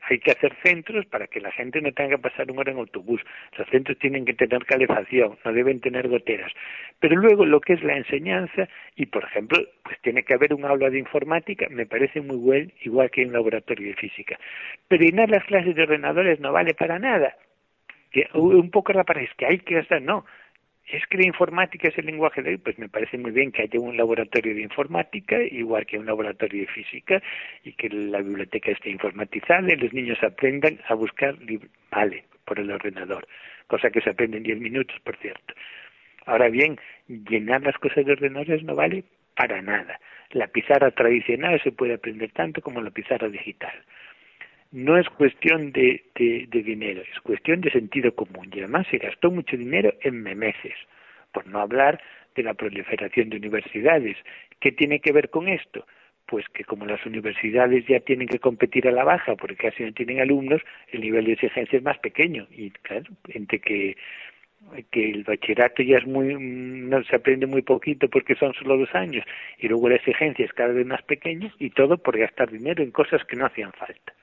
hay 0.08 0.18
que 0.20 0.30
hacer 0.30 0.54
centros 0.62 1.04
para 1.06 1.26
que 1.26 1.40
la 1.40 1.50
gente 1.50 1.80
no 1.80 1.92
tenga 1.92 2.16
que 2.16 2.22
pasar 2.22 2.50
un 2.50 2.58
hora 2.58 2.70
en 2.70 2.78
autobús. 2.78 3.20
Los 3.58 3.68
centros 3.68 3.98
tienen 3.98 4.24
que 4.24 4.34
tener 4.34 4.64
calefacción, 4.64 5.36
no 5.44 5.52
deben 5.52 5.80
tener 5.80 6.08
goteras. 6.08 6.52
Pero 7.00 7.16
luego 7.16 7.44
lo 7.44 7.60
que 7.60 7.72
es 7.72 7.82
la 7.82 7.96
enseñanza, 7.96 8.68
y 8.94 9.06
por 9.06 9.24
ejemplo, 9.24 9.58
pues 9.82 10.00
tiene 10.00 10.22
que 10.22 10.34
haber 10.34 10.54
un 10.54 10.64
aula 10.64 10.90
de 10.90 11.00
informática, 11.00 11.66
me 11.70 11.86
parece 11.86 12.20
muy 12.20 12.36
bueno, 12.36 12.70
igual 12.82 13.10
que 13.10 13.26
un 13.26 13.32
laboratorio 13.32 13.88
de 13.88 13.94
física. 13.94 14.38
Pero 14.86 15.02
llenar 15.02 15.28
las 15.28 15.44
clases 15.44 15.74
de 15.74 15.82
ordenadores 15.82 16.38
no 16.38 16.52
vale 16.52 16.74
para 16.74 16.98
nada. 16.98 17.36
Que, 18.12 18.28
un 18.32 18.70
poco 18.70 18.92
la 18.92 19.04
es 19.16 19.34
que 19.36 19.46
hay 19.46 19.58
que 19.58 19.78
hacer, 19.78 20.02
no 20.02 20.24
es 20.86 21.06
que 21.06 21.18
la 21.18 21.26
informática 21.26 21.88
es 21.88 21.96
el 21.98 22.06
lenguaje 22.06 22.42
de 22.42 22.50
hoy, 22.50 22.56
pues 22.58 22.78
me 22.78 22.88
parece 22.88 23.16
muy 23.16 23.30
bien 23.30 23.52
que 23.52 23.62
haya 23.62 23.80
un 23.80 23.96
laboratorio 23.96 24.54
de 24.54 24.62
informática, 24.62 25.40
igual 25.42 25.86
que 25.86 25.98
un 25.98 26.06
laboratorio 26.06 26.62
de 26.62 26.66
física, 26.66 27.22
y 27.62 27.72
que 27.72 27.88
la 27.88 28.18
biblioteca 28.18 28.70
esté 28.70 28.90
informatizada 28.90 29.72
y 29.72 29.76
los 29.76 29.92
niños 29.92 30.22
aprendan 30.22 30.78
a 30.88 30.94
buscar, 30.94 31.36
vale, 31.90 32.24
por 32.44 32.60
el 32.60 32.70
ordenador, 32.70 33.26
cosa 33.66 33.90
que 33.90 34.02
se 34.02 34.10
aprende 34.10 34.36
en 34.36 34.42
10 34.42 34.60
minutos, 34.60 34.96
por 35.02 35.16
cierto. 35.16 35.54
Ahora 36.26 36.48
bien, 36.48 36.78
llenar 37.08 37.62
las 37.62 37.76
cosas 37.78 38.04
de 38.04 38.12
ordenadores 38.12 38.62
no 38.62 38.74
vale 38.74 39.04
para 39.36 39.62
nada. 39.62 39.98
La 40.30 40.48
pizarra 40.48 40.90
tradicional 40.90 41.60
se 41.62 41.72
puede 41.72 41.94
aprender 41.94 42.30
tanto 42.32 42.60
como 42.60 42.80
la 42.82 42.90
pizarra 42.90 43.28
digital 43.28 43.74
no 44.74 44.98
es 44.98 45.08
cuestión 45.08 45.70
de, 45.70 46.02
de, 46.16 46.62
dinero, 46.64 47.00
es 47.02 47.20
cuestión 47.20 47.60
de 47.60 47.70
sentido 47.70 48.12
común. 48.12 48.50
Y 48.52 48.58
además 48.58 48.88
se 48.90 48.98
gastó 48.98 49.30
mucho 49.30 49.56
dinero 49.56 49.94
en 50.00 50.20
memeces, 50.20 50.74
por 51.32 51.46
no 51.46 51.60
hablar 51.60 52.02
de 52.34 52.42
la 52.42 52.54
proliferación 52.54 53.30
de 53.30 53.36
universidades. 53.36 54.16
¿Qué 54.58 54.72
tiene 54.72 54.98
que 54.98 55.12
ver 55.12 55.30
con 55.30 55.46
esto? 55.46 55.86
Pues 56.26 56.44
que 56.48 56.64
como 56.64 56.86
las 56.86 57.06
universidades 57.06 57.86
ya 57.86 58.00
tienen 58.00 58.26
que 58.26 58.40
competir 58.40 58.88
a 58.88 58.90
la 58.90 59.04
baja 59.04 59.36
porque 59.36 59.54
casi 59.54 59.84
no 59.84 59.92
tienen 59.92 60.20
alumnos, 60.20 60.60
el 60.90 61.02
nivel 61.02 61.26
de 61.26 61.34
exigencia 61.34 61.76
es 61.76 61.84
más 61.84 61.98
pequeño. 61.98 62.48
Y 62.50 62.70
claro, 62.70 63.12
entre 63.28 63.60
que 63.60 63.94
el 64.92 65.22
bachillerato 65.22 65.84
ya 65.84 65.98
es 65.98 66.06
muy 66.06 66.34
no 66.34 67.04
se 67.04 67.14
aprende 67.14 67.46
muy 67.46 67.62
poquito 67.62 68.08
porque 68.08 68.34
son 68.34 68.52
solo 68.54 68.76
dos 68.76 68.92
años 68.92 69.24
y 69.58 69.68
luego 69.68 69.88
la 69.88 69.96
exigencia 69.96 70.44
es 70.44 70.52
cada 70.52 70.72
vez 70.72 70.84
más 70.84 71.02
pequeña 71.02 71.54
y 71.60 71.70
todo 71.70 71.96
por 71.96 72.18
gastar 72.18 72.50
dinero 72.50 72.82
en 72.82 72.90
cosas 72.90 73.22
que 73.24 73.36
no 73.36 73.46
hacían 73.46 73.72
falta. 73.72 74.14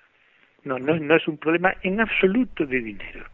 No, 0.63 0.77
no, 0.77 0.97
no 0.97 1.15
es 1.15 1.27
un 1.27 1.37
problema 1.37 1.73
en 1.83 1.99
absoluto 1.99 2.65
de 2.65 2.81
dinero. 2.81 3.25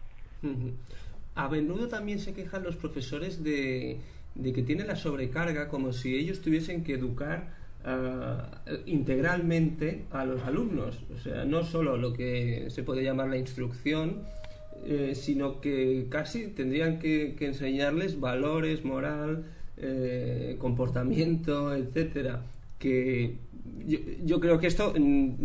A 1.36 1.50
menudo 1.50 1.88
también 1.88 2.19
se 2.19 2.34
quejan 2.34 2.63
los 2.63 2.75
profesores 2.75 3.43
de, 3.43 4.00
que 4.43 4.63
tienen 4.63 4.88
la 4.88 4.96
sobrecarga 4.96 5.67
como 5.67 5.91
si 5.91 6.15
ellos 6.15 6.41
tuviesen 6.41 6.84
que 6.84 6.93
educar 6.93 7.50
ah, 7.84 8.62
integralmente 8.86 10.05
a 10.12 10.25
los 10.25 10.41
alumnos. 10.43 11.03
O 11.13 11.17
sea, 11.17 11.46
no 11.46 11.63
solo 11.63 11.98
lo 11.98 12.13
que 12.13 12.67
se 12.69 12.84
puede 12.84 13.03
llamar 13.03 13.29
la 13.29 13.38
instrucción, 13.38 14.24
eh, 14.86 15.13
sino 15.15 15.60
que 15.60 16.07
casi 16.10 16.48
tendrían 16.48 17.00
que, 17.00 17.36
enseñarles 17.39 18.19
valores, 18.19 18.86
moral, 18.86 19.46
eh, 19.77 20.55
comportamiento, 20.60 21.74
etcétera 21.75 22.41
que 22.79 23.38
yo, 23.86 24.39
creo 24.39 24.59
que 24.59 24.67
esto, 24.67 24.93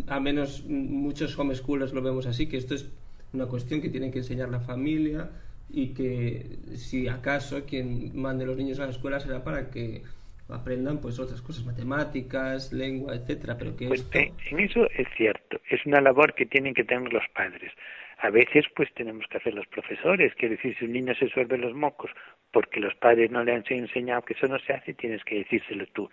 a 0.09 0.21
menos 0.21 0.65
muchos 0.67 1.39
homeschoolers 1.39 1.93
lo 1.93 2.03
vemos 2.03 2.27
así, 2.27 2.49
que 2.49 2.57
esto 2.57 2.75
es 2.75 2.91
una 3.33 3.47
cuestión 3.47 3.81
que 3.81 3.89
tiene 3.89 4.11
que 4.11 4.19
enseñar 4.19 4.49
la 4.49 4.61
familia 4.61 5.31
y 5.71 5.95
que 5.95 6.59
si 6.75 7.09
acaso 7.09 7.65
quien 7.65 8.11
mande 8.15 8.45
los 8.45 8.57
niños 8.57 8.79
a 8.81 8.85
la 8.85 8.91
escuela 8.91 9.21
será 9.21 9.43
para 9.43 9.71
que 9.71 10.03
aprendan 10.49 11.01
pues 11.01 11.19
otras 11.19 11.41
cosas, 11.41 11.65
matemáticas, 11.65 12.73
lengua, 12.73 13.15
etcétera, 13.15 13.57
pero 13.57 13.77
que 13.77 13.89
pues 13.89 14.07
en 14.13 14.61
eso 14.61 14.89
es 14.91 15.07
cierto, 15.17 15.61
es 15.71 15.85
una 15.87 16.01
labor 16.01 16.35
que 16.35 16.45
tienen 16.47 16.75
que 16.75 16.85
tener 16.85 17.13
los 17.13 17.25
padres. 17.35 17.73
A 18.19 18.31
veces 18.31 18.67
pues 18.77 18.93
tenemos 18.95 19.25
que 19.29 19.39
hacer 19.39 19.55
los 19.55 19.67
profesores, 19.69 20.35
quiere 20.35 20.57
decir 20.57 20.77
si 20.79 20.85
un 20.85 20.93
niño 20.93 21.15
se 21.15 21.29
suelve 21.29 21.59
los 21.59 21.75
mocos 21.75 22.11
porque 22.53 22.81
los 22.81 22.95
padres 22.97 23.31
no 23.31 23.43
le 23.43 23.55
han 23.55 23.65
enseñado 23.69 24.23
que 24.23 24.35
eso 24.35 24.47
no 24.47 24.59
se 24.59 24.75
hace, 24.75 24.93
tienes 24.95 25.25
que 25.25 25.37
decírselo 25.39 25.87
tú 25.95 26.11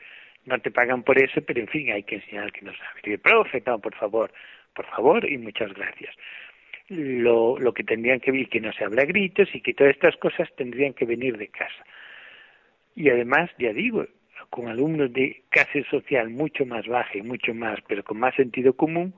no 0.50 0.60
te 0.60 0.72
pagan 0.72 1.04
por 1.04 1.22
eso, 1.22 1.42
pero 1.42 1.62
en 1.62 1.68
fin, 1.68 1.92
hay 1.92 2.04
que 2.04 2.16
enseñar 2.16 2.52
que 2.52 2.66
no 2.66 2.74
sabes. 2.74 3.04
Y 3.06 3.18
profe, 3.18 3.64
no, 3.66 3.80
por 3.80 3.96
favor, 3.96 4.32
por 4.74 4.86
favor 4.88 5.30
y 5.30 5.38
muchas 5.38 5.74
gracias. 5.74 6.16
Lo, 6.90 7.58
lo 7.60 7.74
que 7.74 7.84
tendrían 7.84 8.20
que 8.20 8.32
ver 8.32 8.50
que 8.50 8.60
no 8.60 8.74
se 8.74 8.84
habla 8.84 9.06
gritos 9.06 9.48
y 9.54 9.62
que 9.62 9.74
todas 9.74 9.94
estas 9.94 10.18
cosas 10.18 10.50
tendrían 10.58 10.94
que 10.94 11.06
venir 11.06 11.38
de 11.38 11.48
casa. 11.48 11.84
Y 12.96 13.10
además, 13.10 13.50
ya 13.60 13.72
digo, 13.72 14.06
con 14.50 14.68
alumnos 14.68 15.14
de 15.14 15.44
clase 15.50 15.84
social 15.90 16.30
mucho 16.30 16.66
más 16.66 16.88
baja 16.88 17.18
y 17.18 17.22
mucho 17.22 17.54
más, 17.54 17.80
pero 17.88 18.04
con 18.04 18.20
más 18.20 18.36
sentido 18.36 18.74
común, 18.74 19.14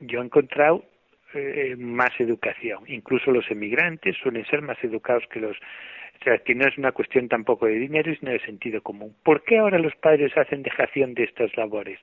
yo 0.00 0.20
he 0.20 0.24
encontrado 0.24 0.84
eh, 1.34 1.76
más 1.78 2.10
educación. 2.18 2.84
Incluso 2.86 3.30
los 3.30 3.50
emigrantes 3.50 4.16
suelen 4.22 4.44
ser 4.46 4.62
más 4.62 4.82
educados 4.82 5.24
que 5.30 5.40
los 5.40 5.56
o 6.22 6.24
sea, 6.24 6.38
que 6.38 6.54
no 6.54 6.68
es 6.68 6.78
una 6.78 6.92
cuestión 6.92 7.28
tampoco 7.28 7.66
de 7.66 7.74
dinero, 7.74 8.14
sino 8.14 8.30
de 8.30 8.38
sentido 8.40 8.80
común. 8.80 9.12
¿Por 9.24 9.42
qué 9.42 9.58
ahora 9.58 9.80
los 9.80 9.94
padres 9.96 10.36
hacen 10.36 10.62
dejación 10.62 11.14
de 11.14 11.24
estas 11.24 11.56
labores? 11.56 11.98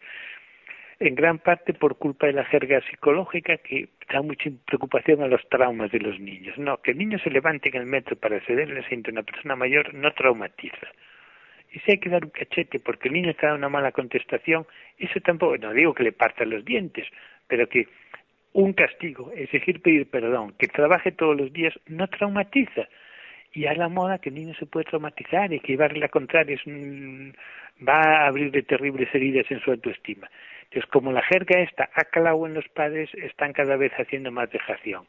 En 0.99 1.15
gran 1.15 1.39
parte 1.39 1.73
por 1.73 1.97
culpa 1.97 2.27
de 2.27 2.33
la 2.33 2.43
jerga 2.43 2.81
psicológica 2.81 3.55
que 3.57 3.87
da 4.11 4.21
mucha 4.21 4.49
preocupación 4.65 5.23
a 5.23 5.27
los 5.27 5.47
traumas 5.47 5.89
de 5.91 5.99
los 5.99 6.19
niños. 6.19 6.57
No, 6.57 6.81
que 6.81 6.91
el 6.91 6.97
niño 6.97 7.17
se 7.19 7.29
levante 7.29 7.69
en 7.69 7.75
el 7.75 7.85
metro 7.85 8.17
para 8.17 8.41
cederle 8.41 8.81
asiento 8.81 9.09
a 9.09 9.13
una 9.13 9.23
persona 9.23 9.55
mayor 9.55 9.93
no 9.93 10.11
traumatiza. 10.11 10.87
Y 11.71 11.79
si 11.79 11.91
hay 11.91 11.97
que 11.99 12.09
dar 12.09 12.25
un 12.25 12.31
cachete 12.31 12.79
porque 12.81 13.07
el 13.07 13.13
niño 13.13 13.29
está 13.29 13.53
una 13.53 13.69
mala 13.69 13.93
contestación, 13.93 14.67
eso 14.97 15.21
tampoco, 15.21 15.57
no 15.57 15.71
digo 15.71 15.93
que 15.93 16.03
le 16.03 16.11
partan 16.11 16.49
los 16.49 16.65
dientes, 16.65 17.07
pero 17.47 17.69
que 17.69 17.87
un 18.51 18.73
castigo, 18.73 19.31
exigir 19.33 19.81
pedir 19.81 20.09
perdón, 20.09 20.55
que 20.59 20.67
trabaje 20.67 21.13
todos 21.13 21.37
los 21.37 21.53
días, 21.53 21.73
no 21.87 22.07
traumatiza 22.07 22.89
y 23.53 23.65
a 23.65 23.73
la 23.73 23.89
moda 23.89 24.19
que 24.19 24.29
el 24.29 24.35
niño 24.35 24.53
se 24.55 24.65
puede 24.65 24.85
traumatizar 24.85 25.51
y 25.51 25.59
que 25.59 25.73
llevarle 25.73 25.99
la 25.99 26.09
contraria 26.09 26.55
es 26.55 26.65
va 27.87 28.23
a 28.23 28.27
abrir 28.27 28.51
de 28.51 28.63
terribles 28.63 29.13
heridas 29.13 29.45
en 29.49 29.59
su 29.61 29.71
autoestima. 29.71 30.29
Entonces, 30.63 30.89
como 30.91 31.11
la 31.11 31.23
jerga 31.23 31.59
esta 31.61 31.89
ha 31.93 32.03
calado 32.05 32.45
en 32.45 32.53
los 32.53 32.67
padres, 32.69 33.09
están 33.15 33.53
cada 33.53 33.75
vez 33.75 33.91
haciendo 33.93 34.31
más 34.31 34.51
dejación. 34.51 35.05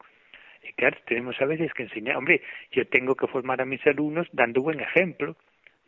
Y 0.62 0.72
claro, 0.72 0.96
tenemos 1.06 1.40
a 1.40 1.46
veces 1.46 1.72
que 1.74 1.82
enseñar, 1.82 2.16
hombre, 2.16 2.40
yo 2.72 2.86
tengo 2.86 3.14
que 3.14 3.26
formar 3.26 3.60
a 3.60 3.66
mis 3.66 3.84
alumnos 3.86 4.26
dando 4.32 4.62
buen 4.62 4.80
ejemplo, 4.80 5.36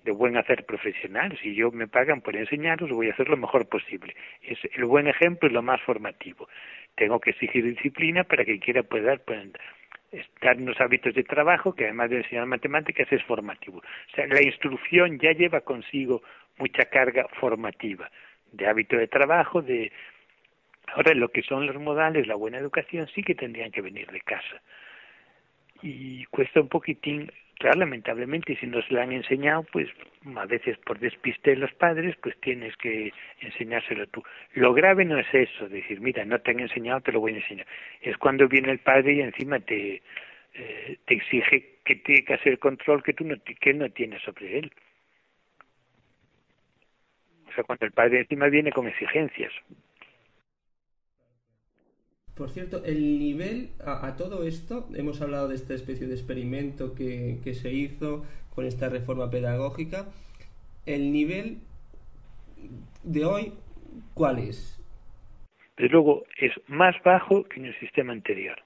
de 0.05 0.13
buen 0.13 0.37
hacer 0.37 0.65
profesional. 0.67 1.39
Si 1.43 1.55
yo 1.55 1.71
me 1.71 1.87
pagan 1.87 2.21
por 2.21 2.37
enseñaros, 2.37 2.91
voy 2.91 3.09
a 3.09 3.13
hacer 3.13 3.29
lo 3.29 3.37
mejor 3.37 3.69
posible. 3.69 4.15
Es, 4.43 4.59
el 4.75 4.85
buen 4.85 5.07
ejemplo 5.07 5.49
es 5.49 5.55
lo 5.55 5.63
más 5.63 5.81
formativo. 5.83 6.49
Tengo 6.97 7.21
que 7.21 7.31
exigir 7.31 7.65
disciplina 7.65 8.25
para 8.25 8.45
que 8.45 8.59
quiera 8.59 8.83
poder 8.83 9.21
estar 10.13 10.57
en 10.57 10.67
los 10.67 10.81
hábitos 10.81 11.15
de 11.15 11.25
trabajo, 11.25 11.75
que 11.75 11.85
además 11.85 12.11
de 12.11 12.19
enseñar 12.19 12.47
matemáticas 12.47 13.11
es 13.11 13.23
formativo. 13.25 13.79
O 13.79 14.15
sea, 14.15 14.27
la 14.27 14.43
instrucción 14.43 15.19
ya 15.19 15.33
lleva 15.33 15.63
consigo 15.63 16.23
mucha 16.59 16.85
carga 16.85 17.27
formativa, 17.41 18.11
de 18.53 18.67
hábito 18.67 18.97
de 18.97 19.09
trabajo, 19.09 19.63
de... 19.63 19.91
Ahora, 20.95 21.15
lo 21.15 21.31
que 21.31 21.43
son 21.43 21.67
los 21.67 21.77
modales, 21.77 22.27
la 22.27 22.35
buena 22.35 22.59
educación, 22.59 23.09
sí 23.15 23.23
que 23.23 23.35
tendrían 23.35 23.71
que 23.71 23.81
venir 23.81 24.11
de 24.11 24.21
casa. 24.21 24.61
Y 25.81 26.25
cuesta 26.27 26.61
un 26.61 26.69
poquitín 26.69 27.33
Claro, 27.63 27.79
lamentablemente, 27.79 28.57
si 28.57 28.67
no 28.67 28.83
se 28.83 28.93
la 28.93 29.05
han 29.05 29.13
enseñado, 29.13 29.63
pues 29.71 29.89
a 30.35 30.47
veces 30.47 30.77
por 30.79 30.99
despiste 30.99 31.51
de 31.51 31.59
los 31.59 31.73
padres, 31.75 32.17
pues 32.21 32.35
tienes 32.41 32.77
que 32.77 33.13
enseñárselo 33.41 34.09
tú. 34.09 34.21
Lo 34.55 34.75
grave 34.75 35.05
no 35.05 35.17
es 35.17 35.33
eso, 35.33 35.69
decir, 35.69 36.01
mira, 36.01 36.25
no 36.25 36.41
te 36.41 36.51
han 36.51 36.59
enseñado, 36.59 37.03
te 37.03 37.13
lo 37.13 37.21
voy 37.21 37.35
a 37.35 37.37
enseñar. 37.37 37.69
Es 38.01 38.17
cuando 38.17 38.49
viene 38.49 38.73
el 38.73 38.81
padre 38.81 39.13
y 39.13 39.21
encima 39.21 39.61
te, 39.61 40.03
eh, 40.55 40.99
te 41.05 41.15
exige 41.15 41.77
que 41.85 41.95
tiene 41.95 42.25
que 42.25 42.35
hacer 42.35 42.59
control 42.59 43.01
que 43.05 43.13
tú 43.13 43.25
no, 43.25 43.37
que 43.61 43.75
no 43.75 43.89
tienes 43.91 44.21
sobre 44.23 44.59
él. 44.59 44.73
O 47.49 47.53
sea, 47.55 47.63
cuando 47.63 47.87
el 47.87 47.93
padre 47.93 48.23
encima 48.23 48.49
viene 48.49 48.73
con 48.73 48.89
exigencias. 48.89 49.53
Por 52.35 52.51
cierto, 52.51 52.83
el 52.85 53.19
nivel 53.19 53.71
a, 53.85 54.17
todo 54.17 54.47
esto, 54.47 54.89
hemos 54.95 55.21
hablado 55.21 55.49
de 55.49 55.55
esta 55.55 55.75
especie 55.75 56.07
de 56.07 56.15
experimento 56.15 56.95
que, 56.95 57.39
se 57.55 57.73
hizo 57.73 58.25
con 58.55 58.67
esta 58.67 58.89
reforma 58.89 59.31
pedagógica, 59.31 60.07
el 60.87 61.13
nivel 61.13 61.59
de 63.03 63.25
hoy, 63.25 63.53
¿cuál 64.15 64.39
es? 64.39 64.83
pero 65.75 65.89
luego 65.93 66.25
es 66.37 66.53
más 66.69 66.95
bajo 67.03 67.45
que 67.45 67.59
en 67.59 67.67
el 67.67 67.79
sistema 67.81 68.13
anterior. 68.13 68.63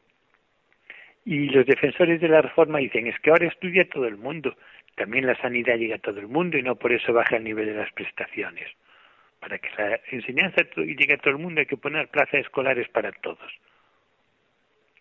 Y 1.24 1.48
los 1.48 1.66
defensores 1.66 2.20
de 2.20 2.28
la 2.28 2.42
reforma 2.42 2.78
dicen, 2.78 3.06
es 3.06 3.18
que 3.20 3.30
ahora 3.30 3.46
estudia 3.46 3.88
todo 3.88 4.06
el 4.06 4.16
mundo, 4.16 4.54
también 4.96 5.26
la 5.26 5.36
sanidad 5.40 5.76
llega 5.76 5.96
a 5.96 6.00
todo 6.00 6.20
el 6.20 6.28
mundo 6.28 6.56
y 6.56 6.62
no 6.62 6.76
por 6.76 6.92
eso 6.92 7.12
baja 7.12 7.36
el 7.36 7.44
nivel 7.44 7.66
de 7.66 7.74
las 7.74 7.92
prestaciones. 7.92 8.68
Para 9.46 9.58
que 9.58 9.68
la 9.78 10.00
enseñanza 10.10 10.66
llegue 10.74 11.14
a 11.14 11.18
todo 11.18 11.30
el 11.30 11.38
mundo 11.38 11.60
hay 11.60 11.66
que 11.66 11.76
poner 11.76 12.08
plazas 12.08 12.40
escolares 12.40 12.88
para 12.88 13.12
todos. 13.12 13.52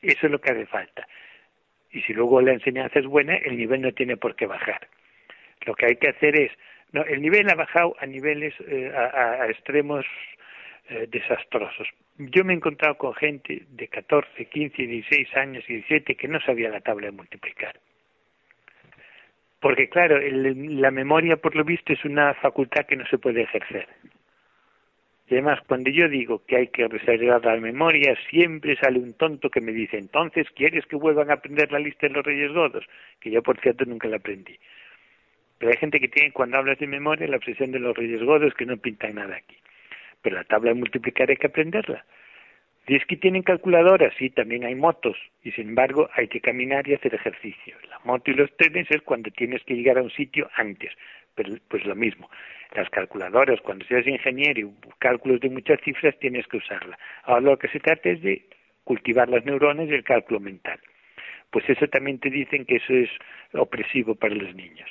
Eso 0.03 0.27
es 0.27 0.31
lo 0.31 0.39
que 0.39 0.51
hace 0.51 0.67
falta. 0.67 1.07
Y 1.89 2.03
si 2.03 2.13
luego 2.13 2.39
la 2.41 2.53
enseñanza 2.53 2.99
es 2.99 3.07
buena, 3.07 3.37
el 3.37 3.57
nivel 3.57 3.81
no 3.81 3.91
tiene 3.91 4.17
por 4.17 4.35
qué 4.35 4.45
bajar. 4.45 4.87
Lo 5.65 5.73
que 5.73 5.87
hay 5.87 5.95
que 5.95 6.09
hacer 6.09 6.39
es, 6.39 6.51
no, 6.91 7.03
el 7.05 7.23
nivel 7.23 7.49
ha 7.49 7.55
bajado 7.55 7.95
a 7.99 8.05
niveles, 8.05 8.53
eh, 8.67 8.93
a, 8.95 9.47
extremos 9.49 10.05
eh, 10.89 11.07
desastrosos. 11.09 11.87
Yo 12.19 12.43
me 12.43 12.53
he 12.53 12.57
encontrado 12.57 12.99
con 12.99 13.15
gente 13.15 13.63
de 13.67 13.87
14, 13.87 14.45
15, 14.45 14.77
16 14.85 15.37
años 15.37 15.63
y 15.67 15.77
17 15.77 16.13
que 16.13 16.27
no 16.27 16.39
sabía 16.41 16.69
la 16.69 16.81
tabla 16.81 17.07
de 17.07 17.13
multiplicar. 17.13 17.79
Porque 19.59 19.89
claro, 19.89 20.19
la 20.21 20.91
memoria 20.91 21.35
por 21.37 21.55
lo 21.55 21.63
visto 21.63 21.93
es 21.93 22.05
una 22.05 22.35
facultad 22.35 22.85
que 22.85 22.95
no 22.95 23.07
se 23.07 23.17
puede 23.17 23.41
ejercer. 23.41 23.87
Y 25.27 25.33
además, 25.33 25.59
cuando 25.67 25.89
yo 25.89 26.07
digo 26.07 26.43
que 26.45 26.55
hay 26.55 26.67
que 26.67 26.87
reservar 26.87 27.43
la 27.43 27.57
memoria, 27.57 28.15
siempre 28.29 28.75
sale 28.75 28.99
un 28.99 29.13
tonto 29.13 29.49
que 29.49 29.59
me 29.59 29.71
dice, 29.71 29.97
entonces, 29.97 30.47
¿quieres 30.55 30.85
que 30.85 30.95
vuelvan 30.95 31.31
a 31.31 31.35
aprender 31.35 31.71
la 31.71 31.79
lista 31.79 32.07
de 32.07 32.13
los 32.13 32.23
Reyes 32.23 32.51
Godos? 32.53 32.85
Que 33.19 33.31
yo, 33.31 33.41
por 33.41 33.59
cierto, 33.59 33.85
nunca 33.85 34.07
la 34.07 34.17
aprendí. 34.17 34.55
Pero 35.57 35.71
hay 35.71 35.77
gente 35.77 35.99
que 35.99 36.09
tiene, 36.09 36.31
cuando 36.31 36.57
hablas 36.57 36.77
de 36.77 36.85
memoria, 36.85 37.27
la 37.27 37.37
obsesión 37.37 37.71
de 37.71 37.79
los 37.79 37.97
Reyes 37.97 38.21
Godos 38.21 38.53
que 38.53 38.67
no 38.67 38.77
pintan 38.77 39.15
nada 39.15 39.37
aquí. 39.37 39.57
Pero 40.21 40.35
la 40.35 40.43
tabla 40.43 40.71
de 40.73 40.79
multiplicar 40.79 41.29
hay 41.29 41.37
que 41.37 41.47
aprenderla. 41.47 42.05
Y 42.87 42.95
es 42.95 43.05
que 43.05 43.17
tienen 43.17 43.41
calculadoras, 43.41 44.13
sí, 44.17 44.29
también 44.29 44.63
hay 44.63 44.75
motos, 44.75 45.17
y 45.43 45.51
sin 45.53 45.69
embargo 45.69 46.07
hay 46.13 46.27
que 46.27 46.39
caminar 46.39 46.87
y 46.87 46.93
hacer 46.93 47.15
ejercicio. 47.15 47.75
La 47.89 47.99
moto 48.03 48.29
y 48.29 48.35
los 48.35 48.55
trenes 48.57 48.85
es 48.91 49.01
cuando 49.01 49.31
tienes 49.31 49.63
que 49.63 49.73
llegar 49.73 49.97
a 49.97 50.03
un 50.03 50.11
sitio 50.11 50.47
antes, 50.55 50.91
pero 51.33 51.55
pues 51.67 51.83
lo 51.85 51.95
mismo. 51.95 52.29
Las 52.75 52.89
calculadoras, 52.89 53.61
cuando 53.61 53.85
seas 53.85 54.05
ingeniero 54.05 54.59
y 54.59 54.73
cálculos 54.99 55.39
de 55.39 55.49
muchas 55.49 55.79
cifras, 55.81 56.17
tienes 56.19 56.45
que 56.47 56.57
usarla. 56.57 56.97
Ahora 57.23 57.41
lo 57.41 57.57
que 57.57 57.69
se 57.69 57.79
trata 57.79 58.09
es 58.09 58.21
de 58.21 58.45
cultivar 58.83 59.29
las 59.29 59.45
neuronas 59.45 59.87
y 59.87 59.93
el 59.93 60.03
cálculo 60.03 60.39
mental. 60.39 60.79
Pues 61.51 61.69
eso 61.69 61.87
también 61.87 62.19
te 62.19 62.29
dicen 62.29 62.65
que 62.65 62.77
eso 62.77 62.93
es 62.93 63.09
opresivo 63.53 64.15
para 64.15 64.35
los 64.35 64.53
niños. 64.55 64.89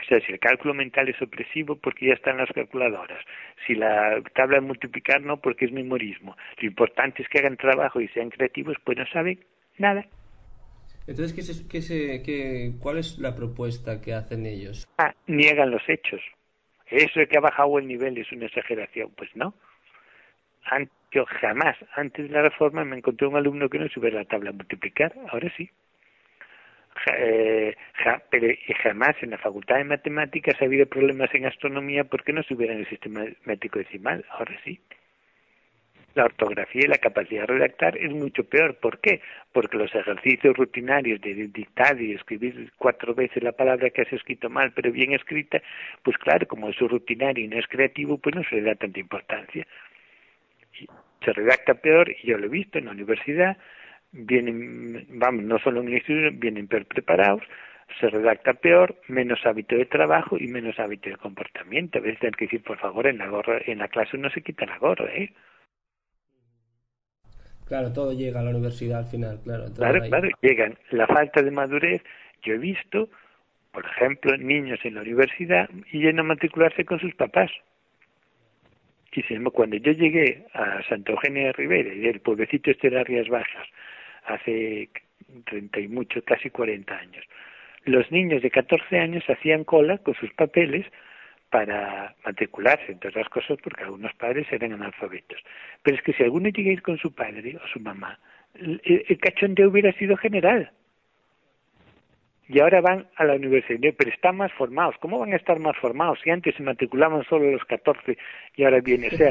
O 0.00 0.04
sea, 0.04 0.20
si 0.20 0.32
el 0.32 0.38
cálculo 0.38 0.74
mental 0.74 1.08
es 1.08 1.20
opresivo, 1.22 1.76
porque 1.76 2.06
ya 2.06 2.14
están 2.14 2.36
las 2.36 2.50
calculadoras. 2.50 3.24
Si 3.66 3.74
la 3.74 4.20
tabla 4.34 4.56
de 4.56 4.66
multiplicar, 4.66 5.22
no, 5.22 5.38
porque 5.38 5.64
es 5.64 5.72
memorismo. 5.72 6.36
Lo 6.58 6.66
importante 6.68 7.22
es 7.22 7.28
que 7.28 7.38
hagan 7.38 7.56
trabajo 7.56 8.00
y 8.00 8.08
sean 8.08 8.30
creativos, 8.30 8.76
pues 8.84 8.98
no 8.98 9.06
saben 9.06 9.38
nada. 9.78 10.06
Entonces, 11.06 11.32
¿qué 11.68 11.80
qué 11.80 12.22
qué, 12.24 12.72
¿cuál 12.80 12.98
es 12.98 13.18
la 13.18 13.34
propuesta 13.34 14.00
que 14.00 14.14
hacen 14.14 14.46
ellos? 14.46 14.88
Ah, 14.98 15.14
niegan 15.26 15.70
los 15.70 15.82
hechos. 15.88 16.20
Eso 16.86 17.20
de 17.20 17.26
que 17.26 17.38
ha 17.38 17.40
bajado 17.40 17.78
el 17.78 17.86
nivel 17.86 18.18
es 18.18 18.30
una 18.32 18.46
exageración. 18.46 19.10
Pues 19.16 19.30
no. 19.34 19.54
yo 21.10 21.24
jamás, 21.40 21.76
antes 21.96 22.28
de 22.28 22.34
la 22.34 22.42
reforma, 22.42 22.84
me 22.84 22.96
encontré 22.96 23.26
un 23.26 23.36
alumno 23.36 23.68
que 23.68 23.78
no 23.78 23.88
subió 23.88 24.10
la 24.10 24.24
tabla 24.24 24.52
multiplicar. 24.52 25.14
Ahora 25.30 25.52
sí 25.56 25.70
eh, 27.16 27.76
pero 28.30 28.48
jamás 28.82 29.16
en 29.22 29.30
la 29.30 29.38
facultad 29.38 29.76
de 29.76 29.84
matemáticas 29.84 30.60
ha 30.60 30.64
habido 30.64 30.86
problemas 30.86 31.34
en 31.34 31.46
astronomía 31.46 32.04
porque 32.04 32.32
no 32.32 32.42
se 32.42 32.54
hubiera 32.54 32.74
en 32.74 32.80
el 32.80 32.88
sistema 32.88 33.24
métrico 33.44 33.78
decimal. 33.78 34.24
Ahora 34.30 34.58
sí. 34.64 34.80
La 36.14 36.24
ortografía 36.24 36.82
y 36.84 36.88
la 36.88 36.98
capacidad 36.98 37.42
de 37.42 37.54
redactar 37.54 37.96
es 37.96 38.10
mucho 38.10 38.44
peor. 38.44 38.76
¿Por 38.76 39.00
qué? 39.00 39.22
Porque 39.52 39.78
los 39.78 39.94
ejercicios 39.94 40.56
rutinarios 40.56 41.20
de 41.20 41.34
dictar 41.48 42.00
y 42.00 42.12
escribir 42.12 42.70
cuatro 42.76 43.14
veces 43.14 43.42
la 43.42 43.52
palabra 43.52 43.90
que 43.90 44.02
has 44.02 44.12
escrito 44.12 44.50
mal, 44.50 44.72
pero 44.72 44.92
bien 44.92 45.12
escrita, 45.12 45.62
pues 46.02 46.18
claro, 46.18 46.46
como 46.46 46.68
es 46.68 46.78
rutinario 46.78 47.44
y 47.44 47.48
no 47.48 47.58
es 47.58 47.66
creativo, 47.66 48.18
pues 48.18 48.34
no 48.34 48.42
se 48.44 48.56
le 48.56 48.62
da 48.62 48.74
tanta 48.74 49.00
importancia. 49.00 49.66
se 51.24 51.32
redacta 51.32 51.74
peor, 51.74 52.10
y 52.10 52.26
yo 52.28 52.38
lo 52.38 52.46
he 52.46 52.50
visto 52.50 52.78
en 52.78 52.86
la 52.86 52.92
universidad, 52.92 53.56
vienen, 54.12 55.06
vamos, 55.10 55.44
no 55.44 55.58
solo 55.60 55.80
en 55.80 55.88
el 55.88 55.94
instituto, 55.94 56.30
vienen 56.32 56.68
peor 56.68 56.84
preparados, 56.86 57.42
se 58.00 58.08
redacta 58.08 58.54
peor, 58.54 58.96
menos 59.08 59.44
hábito 59.44 59.76
de 59.76 59.86
trabajo 59.86 60.36
y 60.38 60.48
menos 60.48 60.78
hábito 60.78 61.10
de 61.10 61.16
comportamiento. 61.16 61.98
A 61.98 62.02
veces 62.02 62.20
tienen 62.20 62.34
que 62.34 62.46
decir, 62.46 62.62
por 62.62 62.78
favor, 62.78 63.06
en 63.06 63.18
la 63.18 63.28
gorra, 63.28 63.60
en 63.66 63.78
la 63.78 63.88
clase 63.88 64.18
no 64.18 64.30
se 64.30 64.42
quita 64.42 64.66
la 64.66 64.78
gorra, 64.78 65.12
¿eh? 65.14 65.32
Claro, 67.72 67.90
todo 67.90 68.12
llega 68.12 68.40
a 68.40 68.42
la 68.42 68.50
universidad 68.50 68.98
al 68.98 69.06
final, 69.06 69.40
claro. 69.42 69.64
Claro, 69.74 70.02
claro, 70.02 70.28
llegan. 70.42 70.76
La 70.90 71.06
falta 71.06 71.40
de 71.40 71.50
madurez, 71.50 72.02
yo 72.42 72.52
he 72.52 72.58
visto, 72.58 73.08
por 73.70 73.86
ejemplo, 73.86 74.36
niños 74.36 74.78
en 74.84 74.96
la 74.96 75.00
universidad 75.00 75.70
y 75.90 76.06
a 76.06 76.12
matricularse 76.22 76.84
con 76.84 77.00
sus 77.00 77.14
papás. 77.14 77.50
Y 79.12 79.22
cuando 79.52 79.78
yo 79.78 79.92
llegué 79.92 80.44
a 80.52 80.82
Santa 80.86 81.12
Eugenia 81.12 81.46
de 81.46 81.52
Rivera 81.54 81.94
y 81.94 82.08
el 82.08 82.20
pueblecito 82.20 82.70
este 82.70 82.90
de 82.90 83.04
Rías 83.04 83.28
Bajas, 83.30 83.66
hace 84.26 84.90
treinta 85.46 85.80
y 85.80 85.88
mucho, 85.88 86.22
casi 86.26 86.50
cuarenta 86.50 86.98
años. 86.98 87.24
Los 87.86 88.12
niños 88.12 88.42
de 88.42 88.50
catorce 88.50 88.98
años 88.98 89.24
hacían 89.30 89.64
cola 89.64 89.96
con 89.96 90.12
sus 90.16 90.30
papeles 90.34 90.84
para 91.52 92.16
matricularse, 92.24 92.90
entre 92.90 93.10
otras 93.10 93.28
cosas 93.28 93.58
porque 93.62 93.84
algunos 93.84 94.12
padres 94.14 94.50
eran 94.50 94.72
analfabetos. 94.72 95.38
Pero 95.82 95.96
es 95.96 96.02
que 96.02 96.14
si 96.14 96.24
alguno 96.24 96.48
llega 96.48 96.70
a 96.70 96.72
ir 96.72 96.82
con 96.82 96.98
su 96.98 97.14
padre 97.14 97.56
o 97.62 97.68
su 97.68 97.78
mamá, 97.78 98.18
el, 98.54 98.80
el 98.84 99.18
cachondeo 99.18 99.68
hubiera 99.68 99.92
sido 99.92 100.16
general 100.16 100.72
y 102.52 102.60
ahora 102.60 102.80
van 102.80 103.06
a 103.16 103.24
la 103.24 103.34
universidad, 103.34 103.94
pero 103.96 104.10
están 104.10 104.36
más 104.36 104.52
formados. 104.52 104.94
¿Cómo 105.00 105.18
van 105.18 105.32
a 105.32 105.36
estar 105.36 105.58
más 105.58 105.76
formados 105.78 106.18
si 106.22 106.30
antes 106.30 106.54
se 106.54 106.62
matriculaban 106.62 107.24
solo 107.24 107.50
los 107.50 107.64
14 107.64 108.18
y 108.56 108.64
ahora 108.64 108.80
vienen, 108.80 109.14
o 109.14 109.16
sea, 109.16 109.30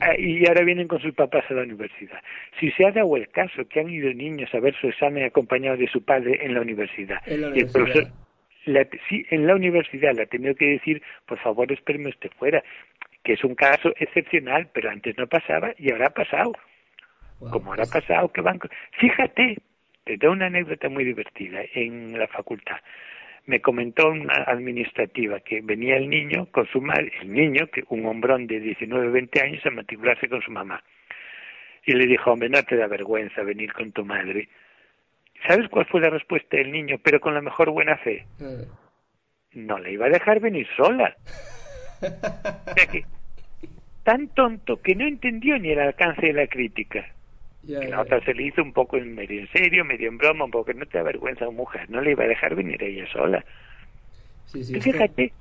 ah, 0.00 0.14
y 0.18 0.46
ahora 0.46 0.62
vienen 0.62 0.86
con 0.86 1.00
sus 1.00 1.12
papás 1.14 1.44
a 1.50 1.54
la 1.54 1.62
universidad? 1.62 2.20
Si 2.60 2.70
se 2.72 2.86
ha 2.86 2.92
dado 2.92 3.16
el 3.16 3.28
caso 3.30 3.66
que 3.68 3.80
han 3.80 3.90
ido 3.90 4.12
niños 4.12 4.54
a 4.54 4.60
ver 4.60 4.74
su 4.80 4.88
examen 4.88 5.24
acompañados 5.24 5.80
de 5.80 5.88
su 5.88 6.04
padre 6.04 6.38
en 6.44 6.54
la 6.54 6.60
universidad, 6.60 7.20
y 7.26 7.60
el 7.60 7.70
profesor, 7.72 8.08
sí, 9.08 9.26
en 9.30 9.46
la 9.46 9.54
universidad 9.54 10.14
le 10.14 10.22
ha 10.22 10.26
tenido 10.26 10.54
que 10.54 10.66
decir, 10.66 11.02
por 11.26 11.38
favor, 11.38 11.70
espéreme 11.72 12.10
usted 12.10 12.30
fuera, 12.38 12.62
que 13.22 13.34
es 13.34 13.44
un 13.44 13.54
caso 13.54 13.92
excepcional, 13.98 14.68
pero 14.72 14.90
antes 14.90 15.16
no 15.16 15.26
pasaba 15.26 15.72
y 15.78 15.92
ahora 15.92 16.08
ha 16.08 16.10
pasado. 16.10 16.52
Como 17.38 17.70
ahora 17.70 17.84
ha 17.84 17.90
pues 17.90 18.04
pasado, 18.04 18.32
que 18.32 18.40
van... 18.40 18.60
Fíjate, 18.98 19.58
te 20.04 20.16
doy 20.16 20.30
una 20.30 20.46
anécdota 20.46 20.88
muy 20.88 21.04
divertida 21.04 21.60
en 21.74 22.18
la 22.18 22.28
facultad. 22.28 22.76
Me 23.46 23.60
comentó 23.60 24.08
una 24.08 24.44
administrativa 24.46 25.40
que 25.40 25.60
venía 25.60 25.96
el 25.96 26.08
niño 26.08 26.46
con 26.46 26.66
su 26.68 26.80
madre, 26.80 27.12
el 27.20 27.32
niño, 27.32 27.66
que 27.66 27.82
un 27.88 28.06
hombrón 28.06 28.46
de 28.46 28.60
19, 28.60 29.10
20 29.10 29.40
años, 29.40 29.66
a 29.66 29.70
matricularse 29.70 30.28
con 30.28 30.42
su 30.42 30.52
mamá. 30.52 30.82
Y 31.84 31.92
le 31.94 32.06
dijo, 32.06 32.30
hombre, 32.30 32.48
no 32.48 32.62
te 32.62 32.76
da 32.76 32.86
vergüenza 32.86 33.42
venir 33.42 33.72
con 33.72 33.90
tu 33.90 34.04
madre. 34.04 34.48
¿Sabes 35.46 35.68
cuál 35.68 35.86
fue 35.86 36.00
la 36.00 36.10
respuesta 36.10 36.56
del 36.56 36.72
niño, 36.72 36.96
pero 37.02 37.20
con 37.20 37.34
la 37.34 37.40
mejor 37.40 37.70
buena 37.70 37.96
fe? 37.98 38.26
No 39.52 39.78
le 39.78 39.92
iba 39.92 40.06
a 40.06 40.10
dejar 40.10 40.40
venir 40.40 40.66
sola. 40.76 41.14
tan 44.04 44.28
tonto 44.28 44.80
que 44.80 44.94
no 44.94 45.06
entendió 45.06 45.58
ni 45.58 45.70
el 45.70 45.80
alcance 45.80 46.26
de 46.26 46.32
la 46.32 46.46
crítica 46.46 47.06
la 47.64 48.00
otra 48.00 48.24
se 48.24 48.34
le 48.34 48.44
hizo 48.44 48.62
un 48.62 48.72
poco 48.72 48.98
medio 48.98 49.40
en 49.40 49.48
serio, 49.48 49.84
medio 49.84 50.08
en 50.08 50.18
broma, 50.18 50.46
poco 50.48 50.72
no 50.72 50.84
te 50.86 50.98
da 50.98 51.04
vergüenza 51.04 51.48
mujer, 51.50 51.88
no 51.90 52.00
le 52.00 52.12
iba 52.12 52.24
a 52.24 52.28
dejar 52.28 52.54
venir 52.54 52.82
ella 52.82 53.06
sola. 53.12 53.44
Sí, 54.46 54.64
sí, 54.64 54.80
fíjate. 54.80 55.32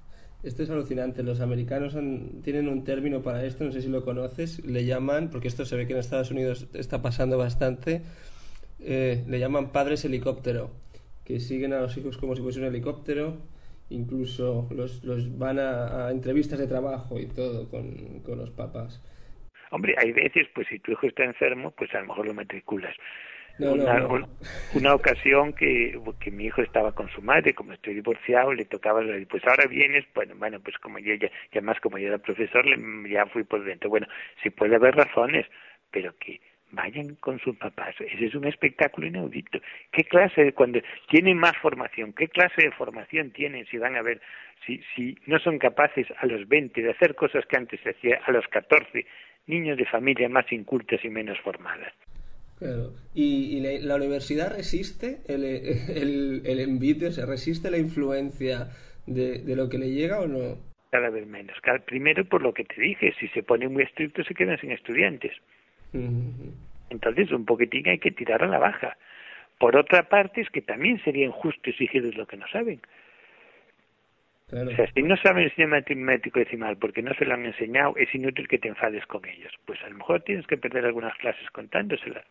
Esto, 0.44 0.64
es 0.64 0.70
alucinante. 0.70 1.22
Los 1.22 1.40
americanos 1.40 1.96
tienen 2.44 2.68
un 2.68 2.84
término 2.84 3.22
para 3.22 3.44
esto, 3.46 3.64
no 3.64 3.72
sé 3.72 3.82
si 3.82 3.90
lo 3.90 4.04
conoces, 4.04 4.64
le 4.66 4.86
llaman, 4.86 5.30
porque 5.30 5.48
esto 5.48 5.66
se 5.66 5.76
ve 5.76 5.86
que 5.86 5.94
en 5.94 6.00
Estados 6.00 6.32
Unidos 6.32 6.68
está 6.74 7.02
pasando 7.02 7.38
bastante, 7.38 8.02
eh, 8.84 9.24
le 9.28 9.40
llaman 9.40 9.72
padres 9.72 10.06
helicóptero, 10.06 10.72
que 11.24 11.40
siguen 11.40 11.74
a 11.74 11.82
los 11.82 11.96
hijos 11.98 12.18
como 12.18 12.36
si 12.36 12.42
fuese 12.42 12.60
un 12.60 12.66
helicóptero, 12.66 13.38
incluso 13.90 14.68
los, 14.72 15.04
los 15.04 15.38
van 15.38 15.60
a, 15.60 16.08
a 16.08 16.12
entrevistas 16.12 16.60
de 16.60 16.68
trabajo 16.68 17.20
y 17.20 17.28
todo 17.28 17.70
con, 17.70 18.20
con 18.22 18.38
los 18.38 18.50
papás. 18.50 19.02
Hombre, 19.72 19.96
hay 19.98 20.12
veces, 20.12 20.48
pues 20.54 20.68
si 20.68 20.80
tu 20.80 20.92
hijo 20.92 21.08
está 21.08 21.24
enfermo, 21.24 21.72
pues 21.72 21.94
a 21.96 22.02
lo 22.02 22.08
mejor 22.08 22.28
lo 22.28 22.34
matriculas. 22.34 22.96
una, 23.58 24.08
una, 24.74 24.96
ocasión 24.96 25.54
que, 25.54 26.00
que 26.20 26.32
mi 26.32 26.46
hijo 26.46 26.62
estaba 26.62 26.94
con 26.94 27.10
su 27.10 27.22
madre, 27.22 27.54
como 27.54 27.74
estoy 27.74 27.94
divorciado, 27.94 28.54
le 28.54 28.66
tocaba, 28.66 29.02
pues 29.30 29.46
ahora 29.46 29.68
vienes, 29.68 30.06
bueno, 30.14 30.36
bueno, 30.38 30.60
pues 30.60 30.78
como 30.80 31.00
yo 31.00 31.14
ya, 31.16 31.30
ya 31.54 31.62
más 31.62 31.80
como 31.80 31.98
yo 31.98 32.08
era 32.08 32.18
profesor, 32.18 32.66
ya 33.10 33.26
fui 33.28 33.44
por 33.44 33.64
dentro. 33.64 33.90
Bueno, 33.90 34.08
sí 34.44 34.50
puede 34.50 34.76
haber 34.76 34.96
razones, 34.96 35.46
pero 35.90 36.14
que 36.18 36.42
vayan 36.72 37.16
con 37.16 37.40
sus 37.40 37.58
papás. 37.58 37.96
Ese 38.00 38.26
es 38.26 38.36
un 38.36 38.46
espectáculo 38.46 39.08
inaudito. 39.08 39.60
¿Qué 39.92 40.04
clase 40.04 40.44
de, 40.44 40.54
cuando 40.54 40.80
tienen 41.10 41.38
más 41.38 41.58
formación, 41.58 42.14
qué 42.14 42.28
clase 42.28 42.62
de 42.62 42.72
formación 42.72 43.32
tienen 43.32 43.66
si 43.68 43.78
van 43.78 43.96
a 43.96 44.02
ver, 44.02 44.22
si, 44.66 44.82
si 44.96 45.18
no 45.26 45.40
son 45.40 45.60
capaces 45.60 46.08
a 46.18 46.26
los 46.26 46.48
20 46.48 46.82
de 46.82 46.92
hacer 46.92 47.16
cosas 47.16 47.46
que 47.46 47.58
antes 47.58 47.80
se 47.82 47.92
hacía 47.92 48.22
a 48.26 48.32
los 48.32 48.48
14 48.48 49.06
niños 49.48 49.78
de 49.78 49.86
familias 49.86 50.32
más 50.32 50.52
incultas 50.52 51.04
y 51.04 51.10
menos 51.10 51.40
formadas. 51.40 51.94
Claro. 52.62 52.94
¿Y, 53.16 53.60
la, 53.60 53.96
universidad 53.96 54.56
resiste 54.56 55.18
el, 55.28 55.44
el, 55.44 56.42
el 56.46 56.60
envite, 56.60 57.12
se 57.12 57.26
resiste 57.26 57.72
la 57.72 57.80
influencia 57.80 58.70
de, 59.08 59.40
de, 59.40 59.56
lo 59.56 59.68
que 59.68 59.80
le 59.80 59.90
llega 59.90 60.20
o 60.20 60.28
no? 60.28 60.60
Cada 60.92 61.10
vez 61.10 61.26
menos. 61.26 61.58
primero, 61.86 62.24
por 62.26 62.44
lo 62.44 62.54
que 62.54 62.64
te 62.64 62.80
dije, 62.80 63.16
si 63.20 63.28
se 63.30 63.42
pone 63.42 63.68
muy 63.68 63.82
estricto 63.82 64.24
se 64.24 64.36
quedan 64.36 64.60
sin 64.60 64.72
estudiantes. 64.72 65.32
Entonces, 65.94 67.32
un 67.32 67.46
poquitín 67.46 67.88
hay 67.88 68.00
que 68.00 68.12
tirar 68.12 68.44
a 68.44 68.48
la 68.48 68.60
baja. 68.60 68.98
Por 69.58 69.76
otra 69.76 70.10
parte, 70.10 70.42
es 70.42 70.50
que 70.50 70.62
también 70.62 71.02
sería 71.04 71.26
injusto 71.26 71.70
exigirles 71.70 72.16
lo 72.16 72.26
que 72.26 72.38
no 72.38 72.48
saben. 72.48 72.82
O 74.52 74.76
sea, 74.76 74.92
si 74.94 75.02
no 75.02 75.16
saben 75.16 75.44
el 75.44 75.50
sistema 75.50 75.78
matemático 75.78 76.40
decimal 76.40 76.76
porque 76.78 77.02
no 77.02 77.14
se 77.14 77.24
lo 77.24 77.36
han 77.36 77.46
enseñado, 77.46 77.96
es 77.96 78.14
inútil 78.14 78.50
que 78.50 78.58
te 78.58 78.68
enfades 78.68 79.06
con 79.06 79.26
ellos. 79.26 79.54
Pues 79.66 79.82
a 79.84 79.90
lo 79.90 79.96
mejor 79.96 80.22
tienes 80.24 80.46
que 80.46 80.58
perder 80.58 80.86
algunas 80.86 81.16
clases 81.18 81.50
contándoselas. 81.52 82.26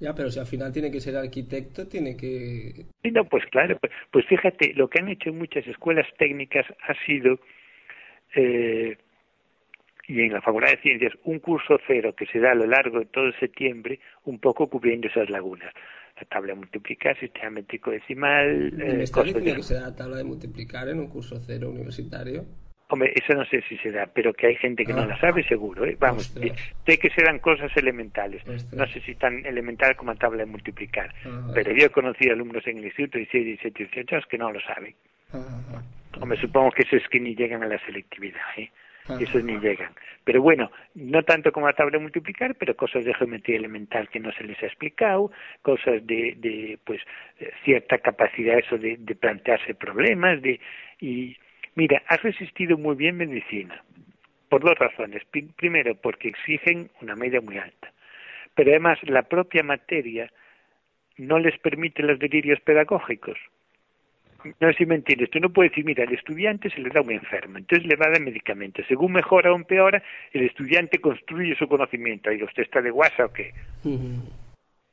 Ya, 0.00 0.14
pero 0.14 0.30
si 0.30 0.38
al 0.38 0.46
final 0.46 0.72
tiene 0.72 0.90
que 0.92 1.00
ser 1.00 1.16
arquitecto, 1.16 1.88
tiene 1.88 2.16
que... 2.16 2.86
Sí, 3.02 3.10
no, 3.10 3.24
pues 3.24 3.44
claro, 3.46 3.78
pues, 3.80 3.92
pues 4.10 4.26
fíjate, 4.26 4.74
lo 4.74 4.88
que 4.88 5.00
han 5.00 5.08
hecho 5.08 5.30
en 5.30 5.38
muchas 5.38 5.66
escuelas 5.66 6.06
técnicas 6.18 6.66
ha 6.86 6.94
sido, 7.04 7.40
eh, 8.34 8.96
y 10.08 10.22
en 10.22 10.32
la 10.32 10.40
Facultad 10.40 10.70
de 10.70 10.78
Ciencias, 10.78 11.12
un 11.24 11.38
curso 11.38 11.78
cero 11.86 12.14
que 12.16 12.26
se 12.26 12.40
da 12.40 12.52
a 12.52 12.54
lo 12.54 12.66
largo 12.66 12.98
de 12.98 13.06
todo 13.06 13.30
septiembre, 13.38 14.00
un 14.24 14.38
poco 14.40 14.66
cubriendo 14.68 15.06
esas 15.06 15.30
lagunas 15.30 15.72
la 16.20 16.24
tabla 16.24 16.52
de 16.52 16.58
multiplicar, 16.58 17.18
sistema 17.18 17.50
métrico 17.50 17.90
decimal. 17.90 18.72
¿Me 18.72 18.84
eh, 18.84 19.02
está 19.04 19.22
diciendo 19.22 19.54
que 19.54 19.62
se 19.62 19.74
da 19.74 19.82
la 19.82 19.94
tabla 19.94 20.16
de 20.16 20.24
multiplicar 20.24 20.88
en 20.88 20.98
un 20.98 21.06
curso 21.06 21.38
cero 21.38 21.70
universitario? 21.70 22.44
Hombre, 22.90 23.12
eso 23.14 23.34
no 23.34 23.44
sé 23.44 23.62
si 23.68 23.76
se 23.78 23.90
da, 23.90 24.06
pero 24.06 24.32
que 24.32 24.46
hay 24.46 24.56
gente 24.56 24.84
que 24.84 24.94
no 24.94 25.02
ah. 25.02 25.06
la 25.06 25.20
sabe 25.20 25.44
seguro. 25.44 25.84
¿eh? 25.84 25.96
Vamos, 26.00 26.34
sé 26.86 26.98
que 26.98 27.10
se 27.10 27.22
dan 27.22 27.38
cosas 27.38 27.70
elementales. 27.76 28.42
No 28.72 28.86
sé 28.86 29.00
si 29.02 29.14
tan 29.14 29.44
elemental 29.44 29.94
como 29.94 30.12
la 30.12 30.18
tabla 30.18 30.38
de 30.38 30.46
multiplicar. 30.46 31.14
Ah, 31.26 31.50
pero 31.52 31.72
yo 31.72 31.86
he 31.86 31.90
conocido 31.90 32.32
alumnos 32.32 32.66
en 32.66 32.78
el 32.78 32.86
instituto 32.86 33.18
16, 33.18 33.44
17, 33.44 33.84
18 33.84 34.14
años 34.14 34.26
que 34.28 34.38
no 34.38 34.50
lo 34.50 34.60
saben. 34.60 34.94
Ah, 35.34 35.82
Hombre, 36.20 36.40
supongo 36.40 36.70
que 36.72 36.82
eso 36.82 36.96
es 36.96 37.06
que 37.08 37.20
ni 37.20 37.34
llegan 37.36 37.62
a 37.62 37.66
la 37.66 37.78
selectividad. 37.84 38.40
¿eh? 38.56 38.70
Esos 39.20 39.42
ni 39.44 39.58
llegan. 39.58 39.92
Pero 40.24 40.42
bueno, 40.42 40.70
no 40.94 41.22
tanto 41.22 41.52
como 41.52 41.66
la 41.66 41.72
tabla 41.72 41.92
de 41.92 42.02
multiplicar, 42.02 42.54
pero 42.54 42.76
cosas 42.76 43.04
de 43.04 43.14
geometría 43.14 43.56
elemental 43.56 44.08
que 44.08 44.20
no 44.20 44.32
se 44.32 44.44
les 44.44 44.62
ha 44.62 44.66
explicado, 44.66 45.30
cosas 45.62 46.06
de, 46.06 46.34
de 46.36 46.78
pues, 46.84 47.00
cierta 47.64 47.98
capacidad 47.98 48.58
eso 48.58 48.76
de, 48.76 48.96
de 48.98 49.14
plantearse 49.14 49.74
problemas, 49.74 50.42
de, 50.42 50.60
y 51.00 51.36
mira, 51.74 52.02
has 52.08 52.22
resistido 52.22 52.76
muy 52.76 52.96
bien 52.96 53.16
medicina, 53.16 53.82
por 54.48 54.62
dos 54.62 54.78
razones. 54.78 55.22
Primero, 55.56 55.94
porque 55.94 56.28
exigen 56.28 56.90
una 57.00 57.14
media 57.14 57.40
muy 57.40 57.58
alta, 57.58 57.92
pero 58.54 58.70
además 58.70 58.98
la 59.04 59.22
propia 59.22 59.62
materia 59.62 60.30
no 61.16 61.38
les 61.38 61.58
permite 61.58 62.02
los 62.02 62.18
delirios 62.18 62.60
pedagógicos 62.60 63.38
no 64.44 64.68
sé 64.68 64.78
si 64.78 64.86
me 64.86 64.94
entiendes, 64.94 65.30
tú 65.30 65.40
no 65.40 65.50
puedes 65.50 65.72
decir, 65.72 65.84
mira, 65.84 66.04
al 66.04 66.12
estudiante 66.12 66.70
se 66.70 66.80
le 66.80 66.90
da 66.90 67.00
un 67.00 67.10
enfermo, 67.10 67.58
entonces 67.58 67.86
le 67.86 67.96
va 67.96 68.06
a 68.06 68.10
dar 68.10 68.20
medicamentos. 68.20 68.84
Según 68.86 69.12
mejora 69.12 69.52
o 69.52 69.56
empeora, 69.56 70.02
el 70.32 70.42
estudiante 70.44 71.00
construye 71.00 71.56
su 71.56 71.66
conocimiento. 71.66 72.32
¿Y 72.32 72.42
usted 72.42 72.62
está 72.62 72.80
de 72.80 72.90
guasa 72.90 73.24
o 73.24 73.32
qué? 73.32 73.52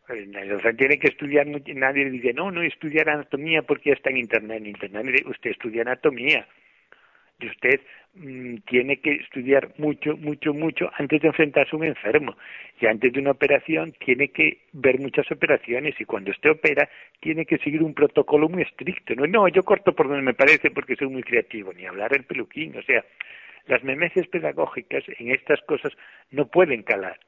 O 0.08 0.60
sea, 0.62 0.74
tiene 0.74 0.98
que 1.00 1.08
estudiar, 1.08 1.48
nadie 1.48 2.06
le 2.06 2.12
dice, 2.12 2.34
no, 2.34 2.52
no 2.52 2.62
estudiar 2.62 3.10
anatomía 3.10 3.62
porque 3.62 3.90
ya 3.90 3.96
está 3.96 4.10
en 4.10 4.18
Internet. 4.18 4.58
En 4.58 4.68
Internet 4.68 5.26
usted 5.28 5.52
estudia 5.52 5.82
anatomía 5.82 6.48
y 7.39 7.48
usted 7.48 7.82
mm, 8.13 8.58
tiene 8.67 8.98
que 8.98 9.13
estudiar 9.13 9.74
mucho, 9.78 10.15
mucho, 10.17 10.54
mucho 10.54 10.89
antes 10.98 11.21
de 11.21 11.28
enfrentarse 11.28 11.76
a 11.76 11.80
un 11.80 11.86
enfermo. 11.86 12.36
Y 12.80 12.86
antes 12.86 13.12
de 13.13 13.19
una 13.19 13.32
operación 13.32 13.93
tiene 14.04 14.30
que 14.30 14.60
ver 14.74 15.00
muchas 15.00 15.30
operaciones 15.32 16.00
y 16.00 16.06
cuando 16.06 16.32
usted 16.32 16.52
opera 16.52 16.89
tiene 17.19 17.45
que 17.45 17.58
seguir 17.58 17.84
un 17.84 17.93
protocolo 17.93 18.48
muy 18.50 18.63
estricto. 18.63 19.15
No, 19.15 19.28
no 19.28 19.48
yo 19.48 19.63
corto 19.63 19.93
por 19.93 20.08
donde 20.08 20.24
me 20.24 20.34
parece 20.34 20.71
porque 20.71 20.95
soy 20.95 21.08
muy 21.08 21.24
creativo, 21.24 21.74
ni 21.74 21.86
hablar 21.86 22.13
el 22.13 22.24
peluquín. 22.24 22.78
O 22.78 22.82
sea, 22.84 23.04
las 23.67 23.84
memeces 23.84 24.28
pedagógicas 24.28 25.04
en 25.19 25.32
estas 25.32 25.62
cosas 25.62 25.91
no 26.32 26.48
pueden 26.48 26.84
calar. 26.84 27.19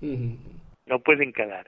No 0.00 0.98
pueden 1.00 1.32
calar 1.32 1.66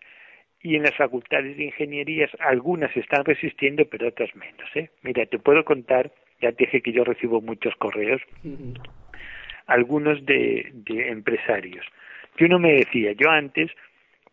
y 0.62 0.74
en 0.76 0.82
las 0.82 0.94
facultades 0.96 1.56
de 1.56 1.64
ingenierías 1.64 2.30
algunas 2.40 2.94
están 2.96 3.24
resistiendo, 3.24 3.84
pero 3.88 4.08
otras 4.08 4.34
menos. 4.34 4.68
¿eh? 4.74 4.90
Mira, 5.02 5.24
te 5.26 5.38
puedo 5.38 5.64
contar 5.64 6.10
ya 6.40 6.52
dije 6.52 6.80
que 6.80 6.92
yo 6.92 7.04
recibo 7.04 7.40
muchos 7.40 7.74
correos, 7.76 8.22
algunos 9.66 10.24
de, 10.24 10.70
de 10.72 11.08
empresarios. 11.08 11.84
Que 12.36 12.44
uno 12.44 12.58
me 12.58 12.72
decía, 12.74 13.12
yo 13.12 13.30
antes 13.30 13.70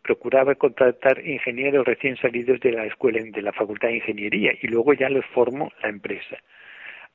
procuraba 0.05 0.53
contratar 0.55 1.25
ingenieros 1.25 1.85
recién 1.85 2.15
salidos 2.17 2.59
de 2.59 2.71
la 2.71 2.85
escuela, 2.85 3.19
de 3.23 3.41
la 3.41 3.51
facultad 3.51 3.87
de 3.87 3.95
ingeniería, 3.95 4.53
y 4.61 4.67
luego 4.67 4.93
ya 4.93 5.09
los 5.09 5.25
formo 5.25 5.71
la 5.81 5.89
empresa. 5.89 6.37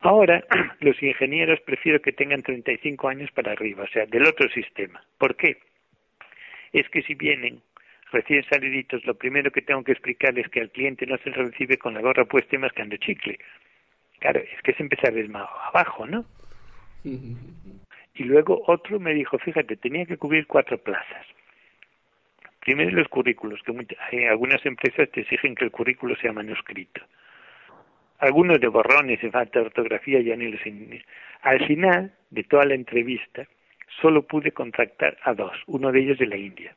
Ahora, 0.00 0.42
los 0.80 1.00
ingenieros 1.02 1.60
prefiero 1.60 2.00
que 2.00 2.12
tengan 2.12 2.42
35 2.42 3.08
años 3.08 3.30
para 3.32 3.52
arriba, 3.52 3.84
o 3.84 3.88
sea, 3.88 4.06
del 4.06 4.26
otro 4.26 4.48
sistema. 4.50 5.02
¿Por 5.18 5.36
qué? 5.36 5.58
Es 6.72 6.88
que 6.88 7.02
si 7.02 7.14
vienen 7.14 7.62
recién 8.12 8.44
saliditos, 8.44 9.04
lo 9.04 9.14
primero 9.14 9.50
que 9.50 9.62
tengo 9.62 9.84
que 9.84 9.92
explicarles 9.92 10.46
es 10.46 10.50
que 10.50 10.60
al 10.60 10.70
cliente 10.70 11.06
no 11.06 11.16
se 11.18 11.30
recibe 11.30 11.78
con 11.78 11.94
la 11.94 12.00
gorra 12.00 12.24
puesta 12.24 12.56
y 12.56 12.58
mascando 12.58 12.96
chicle. 12.96 13.38
Claro, 14.20 14.40
es 14.40 14.62
que 14.62 14.72
es 14.72 14.80
empezar 14.80 15.12
desde 15.12 15.28
más 15.28 15.48
abajo, 15.72 16.06
¿no? 16.06 16.24
Y 17.02 18.24
luego 18.24 18.62
otro 18.66 19.00
me 19.00 19.14
dijo, 19.14 19.38
fíjate, 19.38 19.76
tenía 19.76 20.04
que 20.04 20.18
cubrir 20.18 20.46
cuatro 20.46 20.78
plazas. 20.78 21.26
Primero 22.60 22.90
los 22.90 23.08
currículos, 23.08 23.60
que 23.62 23.96
hay 24.12 24.26
algunas 24.26 24.64
empresas 24.66 25.10
te 25.10 25.22
exigen 25.22 25.54
que 25.54 25.64
el 25.64 25.70
currículo 25.70 26.14
sea 26.16 26.32
manuscrito. 26.32 27.00
Algunos 28.18 28.60
de 28.60 28.68
borrones 28.68 29.24
y 29.24 29.30
falta 29.30 29.60
de 29.60 29.66
ortografía 29.66 30.20
ya 30.20 30.36
ni 30.36 30.50
los... 30.50 30.60
Al 31.40 31.66
final 31.66 32.12
de 32.28 32.44
toda 32.44 32.66
la 32.66 32.74
entrevista, 32.74 33.46
solo 34.02 34.26
pude 34.26 34.52
contactar 34.52 35.16
a 35.22 35.32
dos, 35.32 35.56
uno 35.66 35.90
de 35.90 36.00
ellos 36.00 36.18
de 36.18 36.26
la 36.26 36.36
India. 36.36 36.76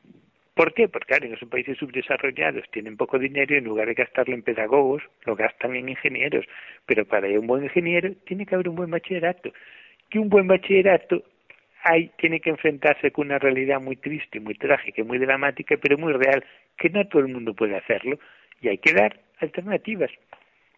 ¿Por 0.54 0.74
qué? 0.74 0.88
Porque 0.88 1.08
claro, 1.08 1.26
en 1.26 1.34
esos 1.34 1.50
países 1.50 1.78
subdesarrollados 1.78 2.70
tienen 2.72 2.96
poco 2.96 3.18
dinero 3.18 3.56
y 3.56 3.58
en 3.58 3.64
lugar 3.64 3.88
de 3.88 3.96
gastarlo 3.96 4.36
en 4.36 4.44
pedagogos, 4.44 5.02
lo 5.26 5.36
gastan 5.36 5.76
en 5.76 5.90
ingenieros. 5.90 6.46
Pero 6.86 7.06
para 7.06 7.28
un 7.28 7.48
buen 7.48 7.64
ingeniero 7.64 8.14
tiene 8.26 8.46
que 8.46 8.56
haber 8.56 8.70
un 8.70 8.76
buen 8.76 8.92
bachillerato. 8.92 9.52
Que 10.10 10.20
un 10.20 10.30
buen 10.30 10.48
bachillerato 10.48 11.24
hay, 11.84 12.12
tiene 12.18 12.40
que 12.40 12.52
enfrentarse 12.52 13.12
con 13.12 13.28
una 13.28 13.40
realidad 13.40 13.82
muy 13.82 13.96
triste, 13.96 14.40
muy 14.40 14.56
trágica, 14.56 15.04
muy 15.04 15.18
dramática, 15.18 15.76
pero 15.82 15.98
muy 15.98 16.14
real, 16.14 16.46
que 16.78 16.90
no 16.90 17.06
todo 17.08 17.24
el 17.24 17.28
mundo 17.30 17.54
puede 17.54 17.76
hacerlo 17.76 18.20
y 18.62 18.70
hay 18.70 18.78
que 18.78 18.94
dar 18.94 19.20
alternativas. 19.40 20.12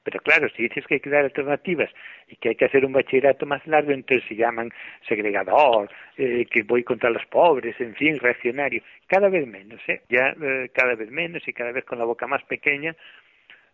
Pero 0.06 0.20
claro, 0.20 0.48
si 0.56 0.62
dices 0.62 0.86
que 0.86 0.94
hay 0.94 1.00
que 1.00 1.10
dar 1.10 1.26
alternativas 1.26 1.90
y 2.30 2.36
que 2.36 2.50
hay 2.50 2.56
que 2.56 2.66
hacer 2.66 2.86
un 2.86 2.94
bachillerato 2.94 3.48
más 3.48 3.66
largo, 3.66 3.92
entonces 3.92 4.24
se 4.30 4.36
llaman 4.36 4.72
segregador, 5.08 5.90
eh, 6.16 6.46
que 6.46 6.62
voy 6.62 6.84
contra 6.84 7.10
los 7.10 7.26
pobres, 7.26 7.76
en 7.82 7.96
fin, 7.96 8.20
reaccionario. 8.20 8.84
Cada 9.08 9.30
vez 9.30 9.48
menos, 9.48 9.82
¿eh? 9.88 10.04
Ya 10.08 10.36
eh, 10.40 10.70
cada 10.72 10.94
vez 10.94 11.10
menos 11.10 11.48
y 11.48 11.54
cada 11.54 11.72
vez 11.72 11.86
con 11.86 11.98
la 11.98 12.06
boca 12.06 12.28
más 12.28 12.44
pequeña, 12.44 12.96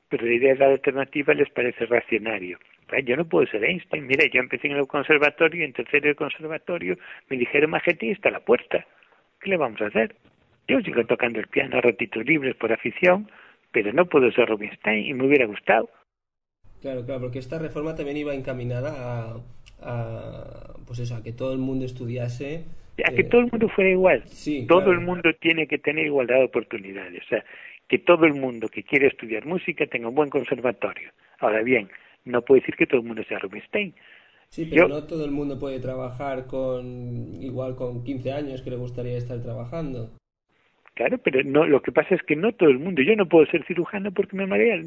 pero 0.08 0.26
la 0.26 0.34
idea 0.34 0.54
de 0.54 0.60
la 0.60 0.68
alternativa 0.68 1.34
les 1.34 1.50
parece 1.50 1.86
reaccionario. 1.86 2.58
Yo 3.04 3.18
no 3.18 3.26
puedo 3.26 3.46
ser 3.48 3.66
Einstein. 3.66 4.08
Mire, 4.08 4.30
yo 4.30 4.40
empecé 4.40 4.68
en 4.68 4.78
el 4.78 4.88
conservatorio 4.88 5.66
en 5.66 5.74
tercero 5.74 6.08
del 6.08 6.16
conservatorio 6.16 6.98
me 7.30 7.38
dijeron, 7.38 7.72
Majetti, 7.72 8.12
está 8.12 8.30
a 8.30 8.34
la 8.34 8.40
puerta. 8.40 8.86
¿Qué 9.42 9.50
le 9.50 9.58
vamos 9.58 9.82
a 9.82 9.88
hacer? 9.88 10.16
Yo 10.68 10.80
sigo 10.82 11.06
tocando 11.06 11.40
el 11.40 11.48
piano 11.48 11.78
a 11.78 11.82
ratitos 11.82 12.26
libres 12.26 12.56
por 12.56 12.72
afición, 12.72 13.30
pero 13.72 13.92
no 13.92 14.06
puedo 14.06 14.32
ser 14.32 14.48
Rubinstein 14.48 15.06
y 15.06 15.14
me 15.14 15.26
hubiera 15.26 15.46
gustado. 15.46 15.90
Claro, 16.82 17.06
claro, 17.06 17.22
porque 17.22 17.40
esta 17.40 17.60
reforma 17.60 17.96
también 17.96 18.18
iba 18.18 18.34
encaminada 18.34 19.36
a, 19.82 20.74
pues 20.86 21.00
eso, 21.00 21.16
a 21.16 21.24
que 21.24 21.32
todo 21.32 21.54
el 21.54 21.60
mundo 21.60 21.86
estudiase. 21.86 22.66
A 23.06 23.12
que 23.12 23.22
eh, 23.22 23.26
todo 23.26 23.42
el 23.42 23.52
mundo 23.52 23.70
fuera 23.70 23.90
igual. 23.90 24.24
Sí, 24.26 24.66
todo 24.68 24.92
el 24.92 25.00
mundo 25.00 25.30
tiene 25.40 25.68
que 25.68 25.78
tener 25.78 26.06
igualdad 26.06 26.38
de 26.38 26.46
oportunidades. 26.46 27.24
O 27.24 27.28
sea, 27.28 27.46
que 27.88 28.00
todo 28.00 28.26
el 28.26 28.34
mundo 28.34 28.68
que 28.68 28.84
quiere 28.84 29.08
estudiar 29.08 29.46
música 29.46 29.86
tenga 29.86 30.10
un 30.10 30.16
buen 30.16 30.30
conservatorio. 30.30 31.12
Ahora 31.40 31.62
bien, 31.62 31.90
no 32.26 32.42
puede 32.42 32.62
decir 32.62 32.76
que 32.76 32.88
todo 32.88 33.02
el 33.02 33.08
mundo 33.08 33.24
sea 33.28 33.40
Rubinstein. 33.40 33.94
Sí, 34.50 34.66
pero 34.66 34.88
no 34.88 35.04
todo 35.04 35.24
el 35.24 35.32
mundo 35.32 35.60
puede 35.60 35.80
trabajar 35.80 36.46
con 36.46 37.42
igual 37.42 37.76
con 37.76 38.04
15 38.04 38.34
años 38.34 38.62
que 38.62 38.70
le 38.72 38.76
gustaría 38.76 39.18
estar 39.18 39.42
trabajando. 39.42 40.12
Claro, 41.02 41.18
pero 41.18 41.42
no, 41.44 41.66
lo 41.66 41.82
que 41.82 41.92
pasa 41.92 42.14
es 42.14 42.22
que 42.22 42.36
no 42.36 42.52
todo 42.52 42.70
el 42.70 42.78
mundo. 42.78 43.02
Yo 43.02 43.16
no 43.16 43.26
puedo 43.26 43.48
ser 43.48 43.66
cirujano 43.66 44.12
porque 44.12 44.38
me 44.38 44.46
marea 44.46 44.80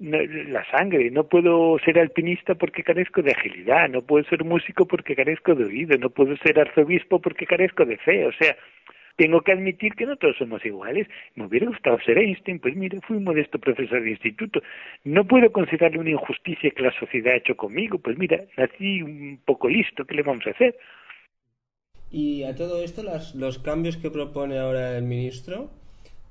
la 0.00 0.64
sangre, 0.72 1.08
no 1.12 1.28
puedo 1.28 1.78
ser 1.84 2.00
alpinista 2.00 2.56
porque 2.56 2.82
carezco 2.82 3.22
de 3.22 3.30
agilidad, 3.30 3.88
no 3.88 4.02
puedo 4.02 4.24
ser 4.24 4.42
músico 4.42 4.86
porque 4.86 5.14
carezco 5.14 5.54
de 5.54 5.66
oído, 5.66 5.96
no 5.98 6.10
puedo 6.10 6.36
ser 6.38 6.58
arzobispo 6.58 7.20
porque 7.20 7.46
carezco 7.46 7.84
de 7.84 7.96
fe. 7.98 8.26
O 8.26 8.32
sea, 8.32 8.56
tengo 9.14 9.40
que 9.42 9.52
admitir 9.52 9.94
que 9.94 10.04
no 10.04 10.16
todos 10.16 10.36
somos 10.36 10.66
iguales. 10.66 11.06
Me 11.36 11.44
hubiera 11.44 11.68
gustado 11.68 12.00
ser 12.00 12.18
Einstein, 12.18 12.58
pues 12.58 12.74
mire, 12.74 12.98
fui 13.06 13.16
un 13.16 13.22
modesto 13.22 13.60
profesor 13.60 14.02
de 14.02 14.10
instituto. 14.10 14.60
No 15.04 15.28
puedo 15.28 15.52
considerarle 15.52 16.00
una 16.00 16.10
injusticia 16.10 16.72
que 16.72 16.82
la 16.82 16.92
sociedad 16.98 17.34
ha 17.34 17.36
hecho 17.36 17.56
conmigo, 17.56 18.00
pues 18.00 18.18
mira, 18.18 18.38
nací 18.56 19.00
un 19.00 19.38
poco 19.44 19.68
listo, 19.68 20.04
¿qué 20.04 20.16
le 20.16 20.22
vamos 20.22 20.44
a 20.48 20.50
hacer? 20.50 20.74
Y 22.10 22.42
a 22.44 22.54
todo 22.54 22.82
esto, 22.82 23.02
las, 23.02 23.34
los 23.34 23.58
cambios 23.58 23.96
que 23.96 24.10
propone 24.10 24.58
ahora 24.58 24.96
el 24.96 25.04
ministro, 25.04 25.70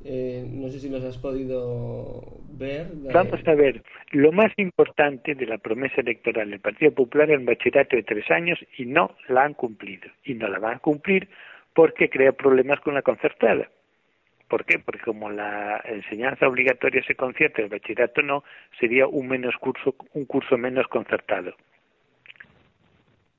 eh, 0.03 0.45
no 0.47 0.69
sé 0.69 0.79
si 0.79 0.89
los 0.89 1.03
has 1.03 1.17
podido 1.17 2.21
ver. 2.51 2.87
Vamos 3.13 3.39
a 3.45 3.53
ver, 3.53 3.83
lo 4.11 4.31
más 4.31 4.51
importante 4.57 5.35
de 5.35 5.45
la 5.45 5.57
promesa 5.57 6.01
electoral 6.01 6.49
del 6.49 6.59
Partido 6.59 6.91
Popular 6.91 7.29
es 7.29 7.39
el 7.39 7.45
bachillerato 7.45 7.95
de 7.95 8.03
tres 8.03 8.29
años 8.31 8.59
y 8.77 8.85
no 8.85 9.15
la 9.27 9.43
han 9.43 9.53
cumplido. 9.53 10.09
Y 10.23 10.33
no 10.33 10.47
la 10.47 10.59
van 10.59 10.75
a 10.75 10.79
cumplir 10.79 11.29
porque 11.73 12.09
crea 12.09 12.31
problemas 12.31 12.79
con 12.81 12.93
la 12.93 13.01
concertada. 13.01 13.69
¿Por 14.49 14.65
qué? 14.65 14.79
Porque 14.79 15.03
como 15.03 15.29
la 15.29 15.81
enseñanza 15.85 16.47
obligatoria 16.47 17.03
se 17.05 17.15
concierta, 17.15 17.61
el 17.61 17.69
bachillerato 17.69 18.21
no, 18.21 18.43
sería 18.79 19.05
un 19.05 19.27
menos 19.27 19.55
curso, 19.57 19.95
un 20.13 20.25
curso 20.25 20.57
menos 20.57 20.87
concertado. 20.87 21.53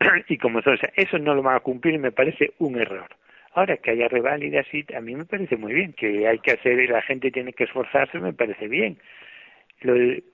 y 0.28 0.38
como 0.38 0.60
eso, 0.60 0.72
eso 0.96 1.18
no 1.18 1.34
lo 1.34 1.42
van 1.42 1.56
a 1.56 1.60
cumplir 1.60 1.98
me 1.98 2.12
parece 2.12 2.52
un 2.58 2.80
error. 2.80 3.08
Ahora 3.52 3.76
que 3.78 3.90
haya 3.90 4.08
reválidas, 4.08 4.66
sí, 4.70 4.84
a 4.96 5.00
mí 5.00 5.14
me 5.16 5.24
parece 5.24 5.56
muy 5.56 5.72
bien, 5.72 5.92
que 5.92 6.26
hay 6.28 6.38
que 6.38 6.52
hacer 6.52 6.88
la 6.88 7.02
gente 7.02 7.30
tiene 7.32 7.52
que 7.52 7.64
esforzarse, 7.64 8.18
me 8.20 8.32
parece 8.32 8.68
bien. 8.68 8.98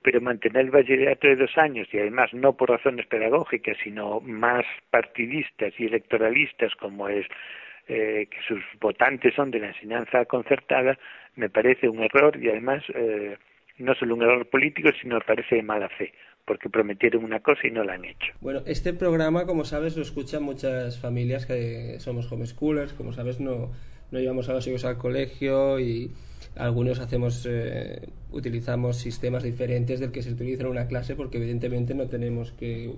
pero 0.02 0.20
mantener 0.20 0.66
el 0.66 0.70
bachillerato 0.70 1.28
de 1.28 1.36
dos 1.36 1.56
años 1.56 1.88
y 1.92 1.98
además 1.98 2.34
no 2.34 2.54
por 2.56 2.70
razones 2.70 3.06
pedagógicas, 3.06 3.76
sino 3.82 4.20
más 4.20 4.64
partidistas 4.90 5.72
y 5.78 5.86
electoralistas 5.86 6.74
como 6.76 7.08
es 7.08 7.26
eh, 7.88 8.26
que 8.30 8.38
sus 8.48 8.62
votantes 8.80 9.34
son 9.34 9.50
de 9.50 9.60
la 9.60 9.68
enseñanza 9.68 10.24
concertada, 10.26 10.98
me 11.36 11.48
parece 11.48 11.88
un 11.88 12.02
error 12.02 12.36
y 12.36 12.48
además 12.50 12.82
eh, 12.94 13.36
no 13.78 13.94
solo 13.94 14.14
un 14.16 14.22
error 14.22 14.46
político, 14.46 14.90
sino 15.00 15.14
me 15.16 15.24
parece 15.24 15.56
de 15.56 15.62
mala 15.62 15.88
fe, 15.90 16.12
porque 16.46 16.70
prometieron 16.70 17.24
una 17.24 17.40
cosa 17.40 17.66
y 17.66 17.70
no 17.70 17.84
la 17.84 17.94
han 17.94 18.04
hecho. 18.04 18.32
Bueno, 18.40 18.62
este 18.66 18.92
programa, 18.92 19.46
como 19.46 19.64
sabes, 19.64 19.96
lo 19.96 20.02
escuchan 20.02 20.42
muchas 20.42 20.98
familias 20.98 21.44
que 21.44 21.96
somos 21.98 22.30
homeschoolers, 22.30 22.92
como 22.92 23.12
sabes, 23.12 23.40
no, 23.40 23.72
no 24.10 24.18
llevamos 24.18 24.48
a 24.48 24.52
los 24.52 24.66
hijos 24.66 24.84
al 24.84 24.96
colegio 24.96 25.80
y 25.80 26.12
algunos 26.54 27.00
hacemos 27.00 27.46
eh, 27.48 28.08
utilizamos 28.30 28.96
sistemas 28.96 29.42
diferentes 29.42 30.00
del 30.00 30.12
que 30.12 30.22
se 30.22 30.30
utiliza 30.30 30.62
en 30.62 30.68
una 30.68 30.86
clase 30.86 31.16
porque 31.16 31.38
evidentemente 31.38 31.94
no 31.94 32.06
tenemos 32.06 32.52
que 32.52 32.94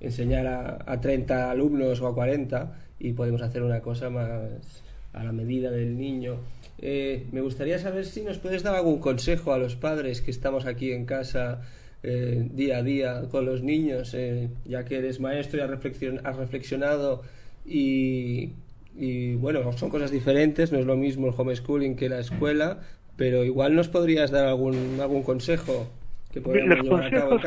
enseñar 0.00 0.46
a, 0.46 0.78
a 0.84 1.00
30 1.00 1.50
alumnos 1.50 2.00
o 2.00 2.08
a 2.08 2.14
40 2.14 2.76
y 2.98 3.12
podemos 3.12 3.42
hacer 3.42 3.62
una 3.62 3.80
cosa 3.80 4.10
más 4.10 4.82
a 5.12 5.24
la 5.24 5.32
medida 5.32 5.70
del 5.70 5.96
niño. 5.96 6.40
Eh, 6.80 7.26
me 7.32 7.40
gustaría 7.40 7.78
saber 7.78 8.04
si 8.04 8.22
nos 8.22 8.38
puedes 8.38 8.62
dar 8.62 8.74
algún 8.74 9.00
consejo 9.00 9.52
a 9.52 9.58
los 9.58 9.76
padres 9.76 10.20
que 10.20 10.30
estamos 10.30 10.66
aquí 10.66 10.92
en 10.92 11.06
casa 11.06 11.62
eh, 12.02 12.46
día 12.52 12.78
a 12.78 12.82
día 12.82 13.22
con 13.30 13.46
los 13.46 13.62
niños, 13.62 14.14
eh, 14.14 14.48
ya 14.64 14.84
que 14.84 14.98
eres 14.98 15.20
maestro 15.20 15.58
y 15.58 15.62
has, 15.62 16.36
reflexionado 16.36 17.22
y, 17.66 18.52
y, 18.96 19.34
bueno, 19.34 19.72
son 19.72 19.90
cosas 19.90 20.10
diferentes, 20.10 20.72
no 20.72 20.78
es 20.78 20.86
lo 20.86 20.96
mismo 20.96 21.28
el 21.28 21.34
homeschooling 21.36 21.96
que 21.96 22.08
la 22.08 22.20
escuela, 22.20 22.80
pero 23.16 23.44
igual 23.44 23.74
nos 23.74 23.88
podrías 23.88 24.30
dar 24.30 24.46
algún, 24.46 24.98
algún 25.00 25.22
consejo 25.22 25.90
los 26.34 26.88
consejos 26.88 27.42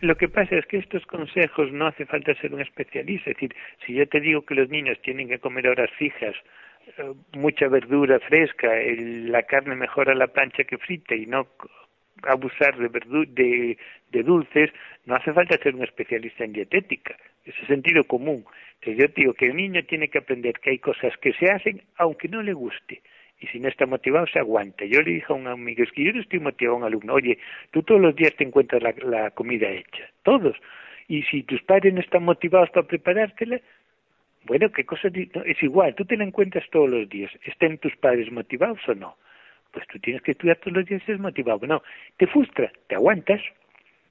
lo 0.00 0.14
que 0.16 0.28
pasa 0.28 0.56
es 0.56 0.66
que 0.66 0.78
estos 0.78 1.04
consejos 1.06 1.72
no 1.72 1.86
hace 1.86 2.04
falta 2.04 2.34
ser 2.34 2.52
un 2.52 2.60
especialista. 2.60 3.30
Es 3.30 3.36
decir, 3.36 3.54
si 3.84 3.94
yo 3.94 4.06
te 4.06 4.20
digo 4.20 4.44
que 4.44 4.54
los 4.54 4.68
niños 4.68 4.98
tienen 5.02 5.28
que 5.28 5.38
comer 5.38 5.68
horas 5.68 5.90
fijas, 5.98 6.34
eh, 6.98 7.12
mucha 7.32 7.68
verdura 7.68 8.20
fresca, 8.20 8.68
la 8.98 9.42
carne 9.44 9.74
mejor 9.74 10.10
a 10.10 10.14
la 10.14 10.26
plancha 10.26 10.64
que 10.64 10.78
frita 10.78 11.14
y 11.14 11.26
no 11.26 11.46
abusar 12.22 12.76
de, 12.76 12.88
de, 13.28 13.78
de 14.10 14.22
dulces, 14.22 14.70
no 15.04 15.16
hace 15.16 15.32
falta 15.32 15.58
ser 15.58 15.74
un 15.74 15.84
especialista 15.84 16.44
en 16.44 16.52
dietética. 16.52 17.16
Es 17.44 17.54
sentido 17.66 18.04
común. 18.04 18.44
Entonces 18.80 18.96
yo 18.96 19.14
digo 19.14 19.34
que 19.34 19.46
el 19.46 19.56
niño 19.56 19.84
tiene 19.84 20.08
que 20.08 20.18
aprender 20.18 20.54
que 20.60 20.70
hay 20.70 20.78
cosas 20.78 21.16
que 21.18 21.32
se 21.34 21.50
hacen 21.50 21.82
aunque 21.96 22.28
no 22.28 22.42
le 22.42 22.52
guste 22.52 23.02
y 23.40 23.46
si 23.48 23.60
no 23.60 23.68
está 23.68 23.86
motivado 23.86 24.26
se 24.26 24.38
aguanta. 24.38 24.84
Yo 24.84 25.02
le 25.02 25.12
dije 25.12 25.26
a 25.28 25.34
un 25.34 25.46
amigo, 25.46 25.82
es 25.82 25.92
que 25.92 26.04
yo 26.04 26.12
no 26.12 26.20
estoy 26.20 26.40
motivado 26.40 26.76
a 26.76 26.78
un 26.80 26.84
alumno, 26.84 27.14
oye, 27.14 27.38
tú 27.70 27.82
todos 27.82 28.00
los 28.00 28.14
días 28.16 28.34
te 28.36 28.44
encuentras 28.44 28.82
la, 28.82 29.30
comida 29.32 29.68
hecha, 29.70 30.08
todos. 30.22 30.56
Y 31.08 31.22
si 31.24 31.42
tus 31.42 31.62
padres 31.62 31.92
no 31.92 32.00
están 32.00 32.24
motivados 32.24 32.70
para 32.70 32.86
preparártela, 32.86 33.60
bueno, 34.44 34.70
qué 34.70 34.84
cosa, 34.84 35.08
es 35.08 35.62
igual, 35.62 35.94
tú 35.94 36.04
te 36.04 36.16
la 36.16 36.24
encuentras 36.24 36.64
todos 36.70 36.88
los 36.88 37.08
días, 37.08 37.30
¿estén 37.44 37.78
tus 37.78 37.94
padres 37.96 38.30
motivados 38.30 38.80
o 38.88 38.94
no? 38.94 39.16
Pues 39.74 39.86
tú 39.88 39.98
tienes 39.98 40.22
que 40.22 40.30
estudiar 40.30 40.56
todos 40.58 40.78
los 40.78 40.86
días 40.86 41.02
y 41.06 41.12
es 41.12 41.18
motivado. 41.18 41.66
No, 41.66 41.82
te 42.16 42.26
frustra, 42.28 42.72
te 42.86 42.94
aguantas. 42.94 43.42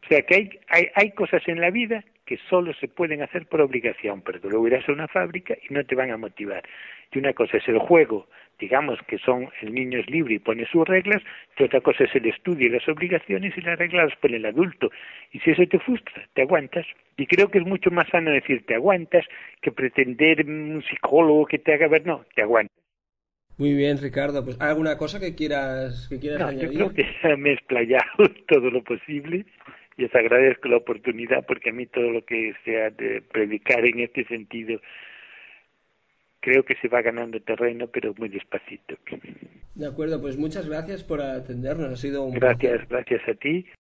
O 0.04 0.08
sea 0.08 0.22
que 0.22 0.36
hay, 0.36 0.50
hay, 0.68 0.88
hay 0.96 1.12
cosas 1.12 1.42
en 1.48 1.62
la 1.62 1.72
vida 1.72 2.04
que 2.26 2.38
solo 2.50 2.74
se 2.74 2.88
pueden 2.88 3.22
hacer 3.22 3.46
por 3.48 3.62
obligación, 3.62 4.22
pero 4.22 4.40
tú 4.40 4.50
luego 4.50 4.68
irás 4.68 4.88
a 4.88 4.92
una 4.92 5.08
fábrica 5.08 5.56
y 5.70 5.74
no 5.74 5.84
te 5.86 5.96
van 5.96 6.12
a 6.12 6.18
motivar. 6.18 6.64
Y 7.12 7.20
una 7.20 7.34
cosa 7.34 7.58
es 7.58 7.68
el 7.68 7.80
juego, 7.80 8.28
digamos 8.60 9.00
que 9.08 9.18
son 9.18 9.50
el 9.62 9.74
niño 9.74 10.00
es 10.00 10.10
libre 10.10 10.36
y 10.36 10.40
pone 10.40 10.66
sus 10.66 10.88
reglas, 10.88 11.22
y 11.58 11.64
otra 11.64 11.82
cosa 11.82 12.06
es 12.06 12.16
el 12.16 12.26
estudio 12.26 12.68
y 12.68 12.70
las 12.70 12.88
obligaciones 12.88 13.58
y 13.58 13.62
las 13.62 13.78
reglas 13.78 14.10
las 14.10 14.18
pone 14.18 14.38
el 14.38 14.46
adulto. 14.46 14.92
Y 15.32 15.40
si 15.40 15.52
eso 15.52 15.66
te 15.68 15.80
frustra, 15.80 16.28
te 16.34 16.42
aguantas. 16.42 16.86
Y 17.18 17.26
creo 17.28 17.50
que 17.50 17.60
es 17.60 17.66
mucho 17.66 17.92
más 17.92 18.08
sano 18.10 18.32
decir 18.32 18.66
te 18.66 18.76
aguantas 18.76 19.26
que 19.62 19.72
pretender 19.72 20.46
un 20.46 20.84
psicólogo 20.84 21.46
que 21.46 21.60
te 21.60 21.74
haga 21.74 21.88
ver, 21.88 22.06
no, 22.06 22.26
te 22.36 22.42
aguantas. 22.42 22.83
Muy 23.58 23.74
bien, 23.74 24.00
Ricardo. 24.00 24.44
Pues 24.44 24.60
alguna 24.60 24.98
cosa 24.98 25.20
que 25.20 25.36
quieras 25.36 26.08
que 26.10 26.20
quieras 26.20 26.42
añadir. 26.42 26.72
Yo 26.72 26.92
creo 26.92 26.94
que 26.94 27.06
ya 27.24 27.38
me 27.38 27.52
he 27.52 27.54
explayado 27.54 28.04
todo 28.48 28.70
lo 28.72 28.84
posible 28.84 29.46
y 29.98 30.06
os 30.06 30.16
agradezco 30.16 30.68
la 30.70 30.78
oportunidad 30.78 31.46
porque 31.46 31.70
a 31.70 31.74
mí 31.74 31.86
todo 31.86 32.10
lo 32.10 32.26
que 32.26 32.54
sea 32.66 32.90
de 32.90 33.22
predicar 33.22 33.86
en 33.86 34.00
este 34.00 34.26
sentido 34.26 34.80
creo 36.44 36.64
que 36.66 36.76
se 36.82 36.90
va 36.90 37.02
ganando 37.02 37.40
terreno, 37.40 37.88
pero 37.88 38.14
muy 38.18 38.28
despacito. 38.28 38.98
De 39.76 39.88
acuerdo, 39.88 40.20
pues 40.20 40.38
muchas 40.38 40.68
gracias 40.68 41.02
por 41.04 41.22
atendernos. 41.22 41.90
Ha 41.94 41.96
sido 41.96 42.24
un 42.24 42.34
gracias, 42.34 42.88
gracias 42.90 43.22
a 43.30 43.34
ti. 43.34 43.66